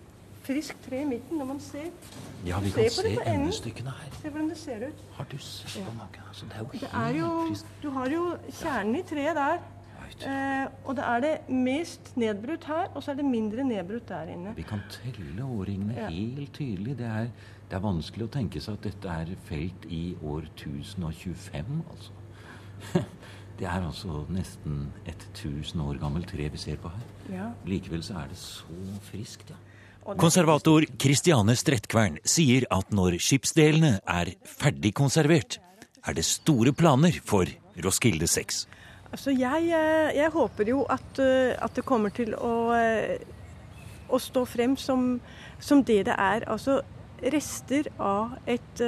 friskt 0.49 0.85
tre 0.89 1.03
i 1.03 1.05
midten 1.05 1.39
når 1.39 1.45
man 1.45 1.61
ser. 1.61 1.91
Ja, 2.47 2.61
vi 2.65 2.71
kan 2.71 2.91
se 2.91 3.17
endestykkene 3.27 3.93
her. 3.93 4.13
Se 4.23 4.31
hvordan 4.31 4.49
det 4.49 4.59
ser 4.59 4.87
ut. 4.89 5.03
Har 5.19 5.27
du 5.33 5.39
sett 5.39 5.83
på? 5.85 6.07
Altså, 6.29 6.47
det 6.47 6.55
er 6.55 6.61
jo 6.61 6.69
Det 6.73 6.91
er 6.93 7.09
jo, 7.19 7.27
helt 7.27 7.49
friskt. 7.49 7.75
du 7.83 7.91
har 7.91 8.09
jo 8.15 8.23
kjernen 8.61 8.97
i 8.97 9.03
treet 9.03 9.37
der. 9.37 9.59
Eh, 10.27 10.69
og 10.85 10.97
da 10.97 11.03
er 11.17 11.21
det 11.25 11.33
mest 11.51 12.13
nedbrutt 12.17 12.65
her, 12.65 12.89
og 12.95 13.03
så 13.03 13.13
er 13.13 13.21
det 13.21 13.25
mindre 13.29 13.65
nedbrutt 13.67 14.09
der 14.09 14.31
inne. 14.35 14.55
Vi 14.57 14.63
kan 14.67 14.81
telle 14.93 15.45
årringene 15.45 15.97
Ja. 15.97 16.09
helt 16.09 16.53
tydelig. 16.57 16.97
Det 16.99 17.07
er, 17.07 17.29
det 17.71 17.77
er 17.77 17.81
vanskelig 17.85 18.25
å 18.29 18.33
tenke 18.33 18.61
seg 18.61 18.75
at 18.79 18.83
dette 18.89 19.09
er 19.09 19.35
felt 19.49 19.85
i 19.91 20.17
år 20.23 20.49
1025, 20.57 21.83
altså. 21.91 22.13
Det 23.59 23.67
er 23.67 23.83
altså 23.83 24.21
nesten 24.31 24.93
et 25.11 25.25
tusen 25.35 25.81
år 25.83 25.97
gammelt 25.99 26.29
tre 26.31 26.45
vi 26.49 26.59
ser 26.63 26.77
på 26.79 26.93
her. 26.95 27.07
Ja. 27.33 27.47
Likevel 27.67 28.05
så 28.07 28.15
er 28.21 28.29
det 28.31 28.39
så 28.39 28.77
friskt, 29.03 29.51
ja. 29.51 29.57
Konservator 30.17 30.87
Kristiane 30.97 31.53
Strettkvern 31.59 32.21
sier 32.25 32.65
at 32.71 32.95
når 32.95 33.19
skipsdelene 33.21 33.99
er 34.09 34.31
ferdig 34.47 34.95
konservert, 34.97 35.59
er 36.07 36.15
det 36.17 36.25
store 36.25 36.73
planer 36.73 37.19
for 37.27 37.51
Roskilde 37.85 38.25
6. 38.31 38.63
Altså, 39.13 39.31
jeg, 39.31 39.63
eh, 39.73 40.17
jeg 40.17 40.31
håper 40.31 40.69
jo 40.69 40.83
at, 40.83 41.19
eh, 41.19 41.57
at 41.65 41.77
det 41.77 41.85
kommer 41.85 42.13
til 42.13 42.35
å, 42.35 42.73
eh, 42.77 43.17
å 44.09 44.19
stå 44.21 44.45
frem 44.45 44.77
som, 44.77 45.21
som 45.61 45.85
det 45.85 46.05
det 46.07 46.15
er. 46.19 46.45
Altså 46.47 46.81
rester 47.23 47.89
av 47.99 48.37
et, 48.47 48.83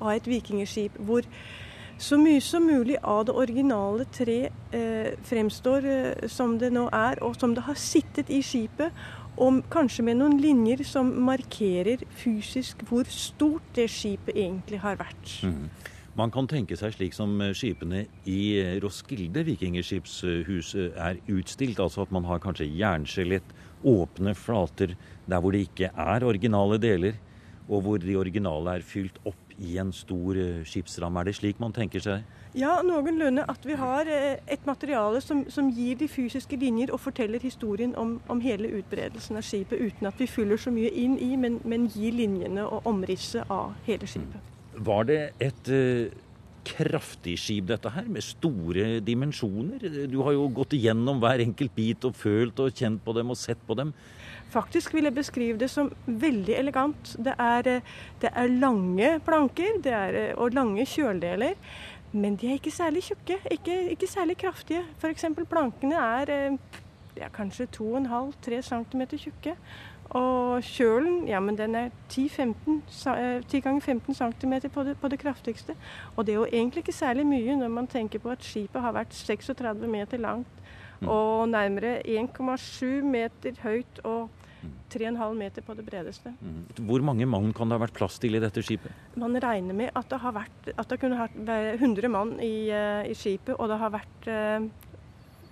av 0.00 0.10
et 0.10 0.26
vikingskip 0.26 0.96
hvor 1.06 1.22
så 1.98 2.16
mye 2.18 2.40
som 2.40 2.62
mulig 2.66 2.96
av 3.02 3.24
det 3.26 3.34
originale 3.34 4.06
tre 4.14 4.50
eh, 4.72 5.12
fremstår 5.26 6.28
som 6.30 6.56
det 6.58 6.70
nå 6.72 6.88
er, 6.94 7.18
og 7.22 7.34
som 7.40 7.54
det 7.54 7.64
har 7.66 7.78
sittet 7.78 8.30
i 8.30 8.40
skipet. 8.42 8.94
Og 9.38 9.60
kanskje 9.70 10.04
med 10.06 10.18
noen 10.18 10.38
linjer 10.42 10.82
som 10.86 11.10
markerer 11.26 12.02
fysisk 12.18 12.82
hvor 12.88 13.06
stort 13.10 13.66
det 13.74 13.88
skipet 13.90 14.34
egentlig 14.34 14.80
har 14.82 14.98
vært. 14.98 15.36
Man 16.16 16.32
kan 16.34 16.48
tenke 16.50 16.76
seg 16.78 16.94
slik 16.96 17.14
som 17.14 17.36
eh, 17.44 17.54
skipene 17.56 18.06
i 18.26 18.40
eh, 18.58 18.76
Roskilde 18.82 19.44
vikingskipshus 19.46 20.74
er 20.78 21.20
utstilt, 21.30 21.78
altså 21.78 22.06
at 22.06 22.14
man 22.14 22.26
har 22.26 22.40
kanskje 22.42 22.70
jernskjelett, 22.72 23.56
åpne 23.86 24.32
flater 24.34 24.96
der 25.30 25.42
hvor 25.42 25.54
det 25.54 25.68
ikke 25.68 25.92
er 25.92 26.26
originale 26.26 26.80
deler, 26.82 27.20
og 27.68 27.84
hvor 27.84 28.00
de 28.02 28.16
originale 28.18 28.78
er 28.78 28.82
fylt 28.82 29.20
opp 29.28 29.54
i 29.62 29.76
en 29.78 29.92
stor 29.94 30.40
eh, 30.40 30.64
skipsramme. 30.66 31.20
Er 31.20 31.28
det 31.28 31.36
slik 31.38 31.60
man 31.62 31.76
tenker 31.76 32.02
seg? 32.02 32.26
Ja, 32.56 32.80
noenlunde. 32.82 33.44
At 33.46 33.62
vi 33.68 33.76
har 33.78 34.08
et 34.08 34.66
materiale 34.66 35.20
som, 35.22 35.44
som 35.52 35.70
gir 35.70 36.00
de 36.00 36.08
fysiske 36.08 36.56
linjer 36.58 36.90
og 36.90 37.04
forteller 37.04 37.44
historien 37.44 37.94
om, 37.94 38.16
om 38.26 38.40
hele 38.42 38.72
utbredelsen 38.80 39.38
av 39.38 39.46
skipet, 39.46 39.78
uten 39.78 40.08
at 40.08 40.18
vi 40.18 40.26
fyller 40.26 40.58
så 40.58 40.72
mye 40.74 40.90
inn 40.90 41.18
i, 41.20 41.34
men, 41.36 41.60
men 41.68 41.86
gir 41.92 42.16
linjene 42.16 42.66
og 42.66 42.88
omrisset 42.88 43.46
av 43.52 43.76
hele 43.86 44.08
skipet. 44.08 44.57
Var 44.84 45.06
det 45.08 45.20
et 45.42 45.70
eh, 45.74 46.14
kraftig 46.68 47.36
skip, 47.40 47.66
dette 47.70 47.90
her, 47.92 48.06
med 48.10 48.24
store 48.24 49.00
dimensjoner? 49.04 49.82
Du 50.10 50.20
har 50.26 50.36
jo 50.36 50.46
gått 50.54 50.76
igjennom 50.78 51.20
hver 51.22 51.42
enkelt 51.44 51.74
bit 51.76 52.06
og 52.08 52.16
følt 52.18 52.60
og 52.62 52.74
kjent 52.76 53.02
på 53.04 53.14
dem 53.16 53.34
og 53.34 53.40
sett 53.40 53.60
på 53.66 53.76
dem. 53.78 53.92
Faktisk 54.52 54.94
vil 54.96 55.08
jeg 55.08 55.16
beskrive 55.18 55.60
det 55.60 55.68
som 55.72 55.90
veldig 56.06 56.56
elegant. 56.56 57.14
Det 57.18 57.34
er, 57.36 57.68
eh, 57.68 57.94
det 58.22 58.32
er 58.32 58.58
lange 58.58 59.18
planker 59.26 59.80
er, 59.84 60.14
eh, 60.14 60.34
og 60.36 60.54
lange 60.54 60.86
kjøldeler. 60.86 61.56
Men 62.12 62.36
de 62.36 62.48
er 62.48 62.56
ikke 62.56 62.72
særlig 62.72 63.02
tjukke, 63.04 63.36
ikke, 63.52 63.90
ikke 63.92 64.08
særlig 64.08 64.38
kraftige. 64.38 64.84
F.eks. 64.98 65.26
plankene 65.48 65.94
er 65.94 66.54
er 67.20 67.30
kanskje 67.34 67.66
2,5-3 67.74 68.62
cm 68.62 69.02
tjukke. 69.18 69.54
Og 70.16 70.62
kjølen 70.64 71.26
ja, 71.28 71.38
men 71.44 71.56
den 71.58 71.74
er 71.76 71.90
10-15 72.08 72.78
sa- 72.88 73.16
eh, 73.20 73.42
10 73.44 73.60
ganger 73.60 73.80
15 73.84 74.14
cm 74.14 74.54
på 74.72 74.84
det, 74.84 74.96
på 75.00 75.08
det 75.12 75.18
kraftigste. 75.20 75.74
Og 76.16 76.24
det 76.24 76.32
er 76.32 76.38
jo 76.38 76.46
egentlig 76.46 76.82
ikke 76.86 76.94
særlig 76.96 77.26
mye 77.28 77.56
når 77.60 77.68
man 77.70 77.86
tenker 77.86 78.18
på 78.18 78.30
at 78.32 78.40
skipet 78.40 78.80
har 78.80 78.92
vært 78.96 79.12
36 79.12 79.86
meter 79.86 80.18
langt 80.18 80.46
og 81.06 81.48
nærmere 81.48 82.02
1,7 82.08 83.04
meter 83.04 83.52
høyt 83.62 84.00
og 84.04 84.30
3,5 84.90 85.34
meter 85.38 85.62
på 85.62 85.76
det 85.76 85.84
bredeste. 85.86 86.32
Hvor 86.88 87.02
mange 87.04 87.26
mann 87.28 87.52
kan 87.52 87.68
det 87.68 87.76
ha 87.78 87.84
vært 87.86 87.94
plass 87.94 88.18
til 88.18 88.34
i 88.34 88.40
dette 88.40 88.62
skipet? 88.64 88.90
Man 89.14 89.36
regner 89.38 89.74
med 89.74 89.90
at 89.94 90.08
det, 90.10 90.18
har 90.18 90.32
vært, 90.32 90.72
at 90.76 90.88
det 90.88 90.98
kunne 90.98 91.20
vært 91.20 91.78
100 91.78 92.08
mann 92.10 92.32
i, 92.40 92.70
eh, 92.70 93.04
i 93.06 93.14
skipet, 93.14 93.54
og 93.60 93.68
det 93.68 93.78
har 93.78 93.90
vært 93.94 94.26
eh, 94.26 94.66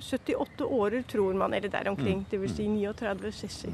78 0.01 0.65
årer, 0.67 1.03
tror 1.07 1.35
man, 1.35 1.55
eller 1.55 1.69
der 1.69 1.89
omkring. 1.93 2.25
Dvs. 2.31 2.57
Si 2.57 2.67
39 2.67 3.31
sesser. 3.33 3.71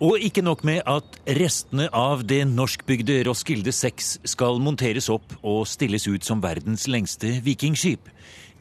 Og 0.00 0.18
ikke 0.18 0.42
nok 0.42 0.64
med 0.64 0.80
at 0.88 1.18
restene 1.38 1.88
av 1.94 2.24
det 2.26 2.40
norskbygde 2.48 3.20
Roskilde 3.28 3.72
6 3.74 4.22
skal 4.32 4.62
monteres 4.62 5.10
opp 5.12 5.34
og 5.42 5.66
stilles 5.68 6.08
ut 6.08 6.24
som 6.24 6.40
verdens 6.42 6.88
lengste 6.90 7.36
vikingskip. 7.44 8.08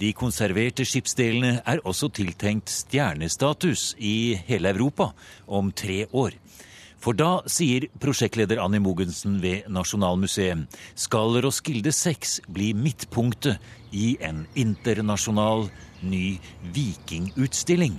De 0.02 0.12
konserverte 0.17 0.86
skipsdelene 0.86 1.62
er 1.65 1.82
også 1.86 2.10
tiltenkt 2.13 2.74
stjernestatus 2.74 3.91
i 3.98 4.36
hele 4.48 4.74
Europa 4.74 5.12
om 5.48 5.72
tre 5.72 6.06
år. 6.12 6.36
For 7.02 7.17
da, 7.17 7.39
sier 7.50 7.88
prosjektleder 8.02 8.60
Annie 8.62 8.82
Mogensen 8.82 9.39
ved 9.41 9.65
Nasjonalmuseet, 9.74 10.67
skal 10.94 11.39
Roskilde 11.41 11.94
6 11.96 12.44
bli 12.54 12.74
midtpunktet 12.78 13.58
i 13.94 14.13
en 14.22 14.46
internasjonal 14.54 15.70
ny 16.06 16.38
vikingutstilling. 16.76 17.98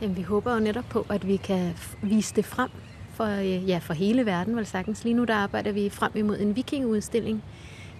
Jamen, 0.00 0.16
vi 0.16 0.22
håber 0.22 0.54
jo 0.54 0.60
netop 0.60 0.84
på, 0.90 1.06
at 1.10 1.26
vi 1.26 1.36
kan 1.36 1.74
vise 2.02 2.34
det 2.34 2.44
frem 2.44 2.70
for, 3.14 3.24
øh, 3.24 3.68
ja, 3.68 3.78
for 3.78 3.94
hele 3.94 4.26
verden, 4.26 4.56
vel 4.56 4.66
sagtens. 4.66 5.04
Lige 5.04 5.14
nu 5.14 5.24
der 5.24 5.34
arbejder 5.34 5.72
vi 5.72 5.88
frem 5.88 6.12
imod 6.14 6.38
en 6.38 6.56
vikingudstilling 6.56 7.44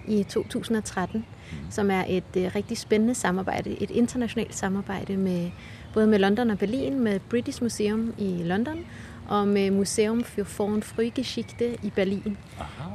i 0.07 0.23
2013, 0.23 1.25
som 1.69 1.91
er 1.91 2.03
et 2.07 2.23
øh, 2.37 2.51
rigtig 2.55 2.77
spændende 2.77 3.15
samarbejde, 3.15 3.81
et 3.81 3.91
internationalt 3.91 4.55
samarbejde 4.55 5.17
med 5.17 5.51
både 5.93 6.07
med 6.07 6.19
London 6.19 6.49
og 6.49 6.57
Berlin, 6.57 6.99
med 6.99 7.19
British 7.19 7.63
Museum 7.63 8.13
i 8.17 8.43
London 8.43 8.85
og 9.27 9.47
med 9.47 9.71
Museum 9.71 10.23
für 10.23 10.43
Foreign 10.43 10.83
Frühgeschichte 10.83 11.85
i 11.85 11.89
Berlin. 11.95 12.37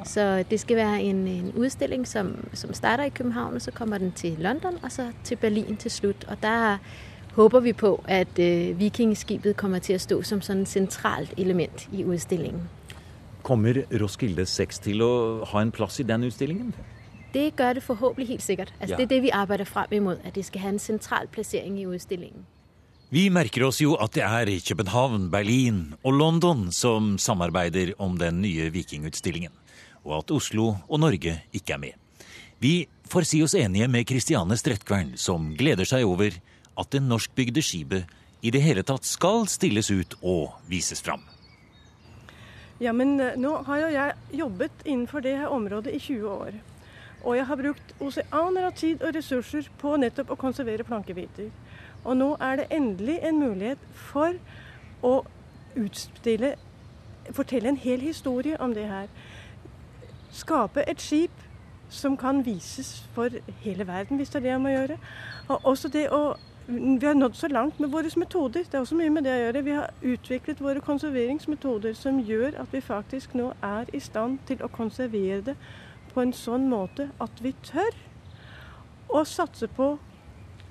Så 0.05 0.45
det 0.51 0.61
skal 0.61 0.77
være 0.77 1.03
en, 1.03 1.17
en 1.17 1.53
udstilling, 1.57 2.09
som, 2.09 2.49
som 2.53 2.75
starter 2.75 3.05
i 3.05 3.09
København, 3.09 3.55
og 3.55 3.63
så 3.63 3.71
kommer 3.71 3.99
den 3.99 4.13
til 4.13 4.37
London, 4.39 4.79
og 4.83 4.93
så 4.93 5.07
til 5.25 5.37
Berlin 5.37 5.77
til 5.77 5.91
slut. 5.91 6.25
Og 6.29 6.37
der 6.43 6.79
håber 7.35 7.61
vi 7.61 7.73
på, 7.73 8.05
at 8.09 8.39
øh, 8.39 8.79
vikingskibet 8.79 9.57
kommer 9.57 9.79
til 9.79 9.97
å 9.97 10.03
stå 10.03 10.23
som 10.23 10.41
sådan 10.41 10.63
et 10.63 10.69
centralt 10.69 11.35
element 11.37 11.89
i 11.93 12.05
udstillingen. 12.05 12.69
Kommer 13.43 13.83
Roskilde 14.01 14.47
6 14.47 14.79
til 14.79 15.03
å 15.03 15.13
ha 15.51 15.63
en 15.63 15.73
plass 15.75 16.01
i 16.01 16.07
den 16.07 16.29
utstillingen? 16.29 16.75
Det 17.33 17.57
gør 17.57 17.73
det 17.73 17.83
forhåpentlig 17.83 18.29
helt 18.29 18.43
sikkert. 18.43 18.73
Altså, 18.81 18.95
Ja. 18.95 18.97
Det 18.97 19.03
er 19.03 19.15
det, 19.15 19.23
vi 19.23 19.31
arbeider 19.31 19.65
frem 19.65 19.93
imot, 19.93 20.19
at 20.25 20.35
det 20.35 20.45
skal 20.45 20.61
ha 20.61 20.69
en 20.69 20.79
sentral 20.79 21.27
plassering 21.27 21.81
i 21.81 21.87
udstillingen. 21.87 22.45
Vi 23.11 23.29
merker 23.29 23.67
oss 23.67 23.81
jo 23.81 23.95
at 23.95 24.13
det 24.13 24.23
er 24.23 24.49
København, 24.69 25.31
Berlin 25.31 25.95
og 26.05 26.13
London 26.13 26.73
som 26.73 27.19
samarbeider 27.19 27.93
om 27.99 28.19
den 28.19 28.41
nye 28.41 28.71
vikingutstillingen, 28.73 29.53
og 30.05 30.19
at 30.19 30.31
Oslo 30.31 30.77
og 30.89 31.01
Norge 31.01 31.43
ikke 31.53 31.73
er 31.75 31.79
med. 31.79 31.93
Vi 32.59 32.89
får 33.11 33.27
si 33.29 33.43
oss 33.43 33.55
enige 33.55 33.89
med 33.89 34.07
Kristiane 34.07 34.57
Strettkvern, 34.57 35.17
som 35.17 35.55
gleder 35.59 35.85
seg 35.85 36.05
over 36.05 36.31
at 36.79 36.91
det 36.93 37.03
norskbygde 37.03 37.63
skipet 37.63 38.11
i 38.43 38.51
det 38.51 38.63
hele 38.63 38.83
tatt 38.83 39.07
skal 39.07 39.47
stilles 39.51 39.91
ut 39.91 40.17
og 40.23 40.57
vises 40.71 41.03
fram. 41.03 41.23
Ja, 42.83 42.93
men 42.93 43.21
eh, 43.21 43.37
nå 43.39 43.55
har 43.67 43.85
jo 43.85 43.91
jeg 43.95 44.39
jobbet 44.41 44.85
innenfor 44.85 45.23
det 45.23 45.37
her 45.39 45.53
området 45.55 45.95
i 45.95 46.01
20 46.03 46.31
år. 46.31 46.57
Og 47.23 47.37
jeg 47.37 47.47
har 47.47 47.61
brukt 47.61 47.95
oseaner 48.03 48.67
av 48.67 48.75
tid 48.75 49.03
og 49.03 49.15
ressurser 49.15 49.69
på 49.79 49.95
nettopp 49.97 50.33
å 50.35 50.41
konservere 50.41 50.87
plankebiter. 50.87 51.53
Og 52.03 52.19
nå 52.19 52.33
er 52.43 52.59
det 52.59 52.73
endelig 52.75 53.21
en 53.23 53.39
mulighet 53.39 53.87
for 54.11 54.35
å 55.03 55.23
utstille 55.79 56.57
Fortelle 57.31 57.71
en 57.71 57.77
hel 57.79 58.01
historie 58.03 58.57
om 58.61 58.73
det 58.75 58.89
her. 58.91 59.07
Skape 60.35 60.83
et 60.91 61.01
skip 61.01 61.45
som 61.87 62.17
kan 62.19 62.41
vises 62.43 63.05
for 63.15 63.31
hele 63.63 63.87
verden, 63.87 64.19
hvis 64.19 64.33
det 64.33 64.41
er 64.41 64.43
det 64.43 64.51
jeg 64.51 64.61
må 64.61 64.73
gjøre. 64.73 64.97
Og 65.47 65.69
også 65.71 65.89
det 65.95 66.09
å 66.11 66.35
Vi 66.67 67.07
har 67.07 67.15
nådd 67.15 67.37
så 67.37 67.49
langt 67.49 67.79
med 67.79 67.91
våre 67.91 68.11
metoder. 68.17 68.65
Det 68.71 68.75
er 68.75 68.85
også 68.85 68.95
mye 68.95 69.11
med 69.11 69.25
det 69.27 69.33
å 69.35 69.41
gjøre. 69.41 69.63
Vi 69.67 69.75
har 69.75 69.91
utviklet 70.03 70.61
våre 70.63 70.81
konserveringsmetoder 70.81 71.97
som 71.99 72.21
gjør 72.23 72.55
at 72.63 72.71
vi 72.71 72.81
faktisk 72.81 73.35
nå 73.35 73.49
er 73.67 73.91
i 73.93 74.01
stand 74.01 74.39
til 74.47 74.63
å 74.63 74.71
konservere 74.71 75.41
det 75.51 75.57
på 76.15 76.23
en 76.23 76.33
sånn 76.33 76.69
måte 76.71 77.09
at 77.21 77.43
vi 77.43 77.55
tør 77.67 77.99
å 79.11 79.25
satse 79.27 79.67
på 79.67 79.97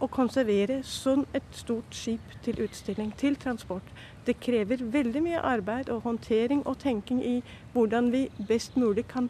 å 0.01 0.07
konservere 0.09 0.79
sånn 0.87 1.25
et 1.35 1.45
stort 1.53 1.93
skip 1.93 2.37
til 2.45 2.63
utstilling, 2.63 3.11
til 3.17 3.35
transport. 3.35 3.85
Det 4.25 4.39
krever 4.39 4.81
veldig 4.93 5.21
mye 5.27 5.43
arbeid 5.43 5.91
og 5.93 6.05
håndtering 6.07 6.63
og 6.65 6.79
tenking 6.79 7.19
i 7.19 7.37
hvordan 7.73 8.09
vi 8.15 8.29
best 8.47 8.79
mulig 8.79 9.09
kan 9.11 9.27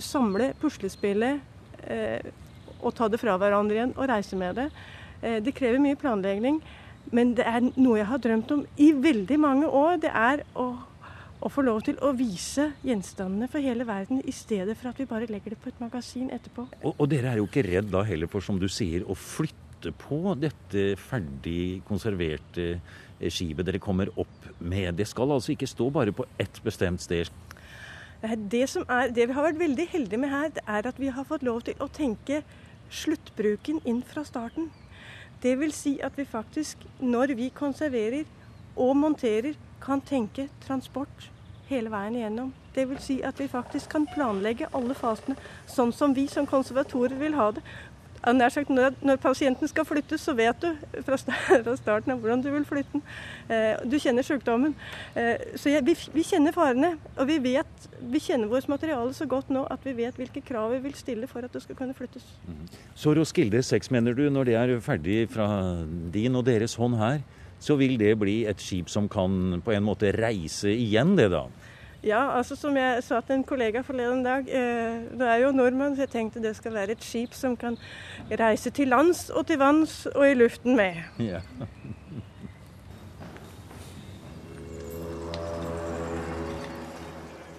samle 0.00 0.50
puslespillet 0.60 1.40
eh, 1.86 2.32
og 2.80 2.94
ta 2.96 3.08
det 3.08 3.20
fra 3.20 3.36
hverandre 3.38 3.76
igjen 3.76 3.94
og 3.96 4.08
reise 4.10 4.36
med 4.36 4.58
det. 4.58 4.70
Eh, 5.22 5.40
det 5.44 5.54
krever 5.56 5.80
mye 5.82 5.98
planlegging, 6.00 6.60
men 7.12 7.34
det 7.36 7.46
er 7.48 7.64
noe 7.74 7.98
jeg 8.00 8.08
har 8.10 8.22
drømt 8.22 8.54
om 8.54 8.62
i 8.80 8.90
veldig 8.96 9.38
mange 9.40 9.68
år. 9.68 9.98
Det 10.04 10.12
er 10.14 10.44
å, 10.58 10.68
å 11.40 11.52
få 11.52 11.64
lov 11.66 11.82
til 11.86 11.98
å 12.04 12.12
vise 12.16 12.70
gjenstandene 12.86 13.50
for 13.50 13.64
hele 13.64 13.86
verden, 13.88 14.22
i 14.24 14.34
stedet 14.34 14.76
for 14.78 14.92
at 14.92 15.00
vi 15.00 15.08
bare 15.10 15.28
legger 15.30 15.54
det 15.54 15.60
på 15.62 15.72
et 15.72 15.82
magasin 15.82 16.30
etterpå. 16.34 16.68
Og, 16.80 16.94
og 16.96 17.10
dere 17.12 17.34
er 17.34 17.42
jo 17.42 17.48
ikke 17.50 17.66
redd 17.68 17.92
da 17.92 18.04
heller 18.06 18.30
for, 18.30 18.44
som 18.44 18.60
du 18.60 18.68
sier, 18.70 19.04
å 19.04 19.16
flytte 19.18 19.92
på 19.96 20.34
dette 20.36 20.90
ferdig 21.00 21.80
konserverte 21.88 22.72
eh, 22.74 23.30
skipet 23.32 23.66
dere 23.68 23.80
kommer 23.82 24.12
opp 24.20 24.50
med. 24.58 24.94
Det 25.00 25.08
skal 25.08 25.36
altså 25.36 25.54
ikke 25.54 25.68
stå 25.68 25.88
bare 25.92 26.16
på 26.16 26.28
ett 26.40 26.60
bestemt 26.64 27.04
sted. 27.04 27.32
Det, 28.20 28.66
som 28.68 28.84
er, 28.92 29.08
det 29.16 29.30
vi 29.30 29.32
har 29.32 29.46
vært 29.46 29.60
veldig 29.60 29.86
heldige 29.88 30.20
med 30.20 30.28
her, 30.28 30.50
det 30.52 30.64
er 30.68 30.88
at 30.90 30.98
vi 31.00 31.08
har 31.08 31.24
fått 31.24 31.44
lov 31.46 31.62
til 31.64 31.78
å 31.80 31.88
tenke 31.88 32.42
sluttbruken 32.92 33.80
inn 33.88 34.02
fra 34.04 34.26
starten. 34.28 34.68
Det 35.42 35.56
vil 35.60 35.72
si 35.72 35.98
at 36.04 36.18
vi 36.18 36.24
faktisk, 36.28 36.78
når 37.00 37.34
vi 37.36 37.48
konserverer 37.54 38.24
og 38.76 38.96
monterer, 38.96 39.54
kan 39.80 40.00
tenke 40.04 40.48
transport 40.66 41.30
hele 41.70 41.90
veien 41.90 42.18
igjennom. 42.18 42.50
Det 42.74 42.84
vil 42.90 42.98
si 43.02 43.20
at 43.24 43.40
vi 43.40 43.48
faktisk 43.48 43.90
kan 43.94 44.06
planlegge 44.14 44.68
alle 44.76 44.94
fasene 44.94 45.36
sånn 45.70 45.94
som 45.96 46.12
vi 46.14 46.26
som 46.30 46.46
konservatorer 46.46 47.16
vil 47.18 47.38
ha 47.38 47.50
det. 47.56 47.64
Sagt, 48.20 48.68
når, 48.68 49.16
pasienten 49.22 49.68
skal 49.68 49.86
flyttes, 49.88 50.20
så 50.20 50.34
vet 50.36 50.60
du 50.60 50.68
fra 51.06 51.76
starten 51.76 52.12
av 52.12 52.20
hvordan 52.20 52.42
du 52.44 52.50
vil 52.52 52.66
flytte 52.68 52.98
den. 52.98 53.04
Eh, 53.48 53.80
du 53.88 53.96
kjenner 53.98 54.26
sykdommen. 54.26 54.74
Eh, 55.16 55.56
så 55.56 55.72
vi, 55.80 55.96
vi, 56.12 56.24
kjenner 56.26 56.52
farene. 56.52 56.94
Og 57.16 57.26
vi, 57.30 57.38
vet, 57.40 57.88
vi 58.00 58.20
kjenner 58.20 58.50
vårt 58.50 58.68
materiale 58.68 59.14
så 59.16 59.26
godt 59.30 59.50
nå 59.50 59.64
at 59.72 59.84
vi 59.88 59.96
vet 60.02 60.20
hvilke 60.20 60.44
krav 60.44 60.74
vi 60.74 60.82
vil 60.84 60.96
stille 60.98 61.30
for 61.30 61.44
at 61.44 61.52
det 61.56 61.64
skal 61.64 61.78
kunne 61.78 61.96
flyttes. 61.96 62.26
Mhm. 62.46 62.68
Så 62.94 63.16
Roskilde 63.16 63.62
6, 63.62 63.90
mener 63.90 64.16
du, 64.16 64.26
når 64.30 64.50
det 64.50 64.58
er 64.60 64.74
ferdig 64.84 65.22
fra 65.32 65.48
din 66.12 66.36
og 66.36 66.44
deres 66.46 66.76
hånd 66.76 67.00
her, 67.00 67.22
så 67.60 67.76
vil 67.76 67.98
det 68.00 68.14
bli 68.20 68.42
et 68.48 68.60
skip 68.60 68.88
som 68.88 69.08
kan 69.08 69.60
på 69.64 69.72
en 69.74 69.84
måte 69.84 70.12
reise 70.16 70.72
igjen, 70.72 71.12
det 71.18 71.28
da? 71.32 71.44
Ja, 72.00 72.20
altså 72.32 72.56
som 72.56 72.76
jeg 72.78 73.02
sa 73.04 73.18
til 73.20 73.36
en 73.36 73.44
kollega 73.44 73.82
forleden 73.84 74.22
dag, 74.24 74.46
eh, 74.48 75.02
det 75.20 75.26
er 75.28 75.42
jo 75.42 75.52
nordmann, 75.52 75.92
så 75.96 76.06
jeg 76.06 76.14
tenkte 76.14 76.40
det 76.40 76.54
skal 76.56 76.72
være 76.72 76.96
et 76.96 77.04
skip 77.04 77.36
som 77.36 77.56
kan 77.60 77.76
reise 78.40 78.72
til 78.72 78.88
lands 78.88 79.28
og 79.28 79.44
til 79.50 79.60
vanns 79.60 80.06
og 80.14 80.24
i 80.24 80.38
luften 80.38 80.78
med. 80.80 80.96
Ja. 81.20 81.42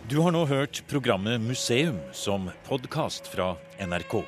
Du 0.09 0.17
har 0.25 0.33
nå 0.33 0.41
hørt 0.49 0.81
programmet 0.89 1.39
Museum 1.39 2.01
som 2.11 2.49
podkast 2.65 3.29
fra 3.31 3.53
NRK. 3.79 4.23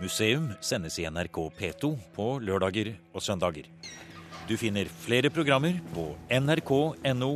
Museum 0.00 0.48
sendes 0.64 0.96
i 0.98 1.04
NRK 1.06 1.38
P2 1.60 1.92
på 2.16 2.32
lørdager 2.40 2.96
og 3.12 3.22
søndager. 3.22 3.68
Du 4.48 4.56
finner 4.56 4.88
flere 4.88 5.30
programmer 5.30 5.78
på 5.94 6.14
nrk.no 6.32 7.32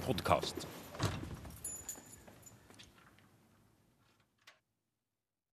podkast. 0.00 0.69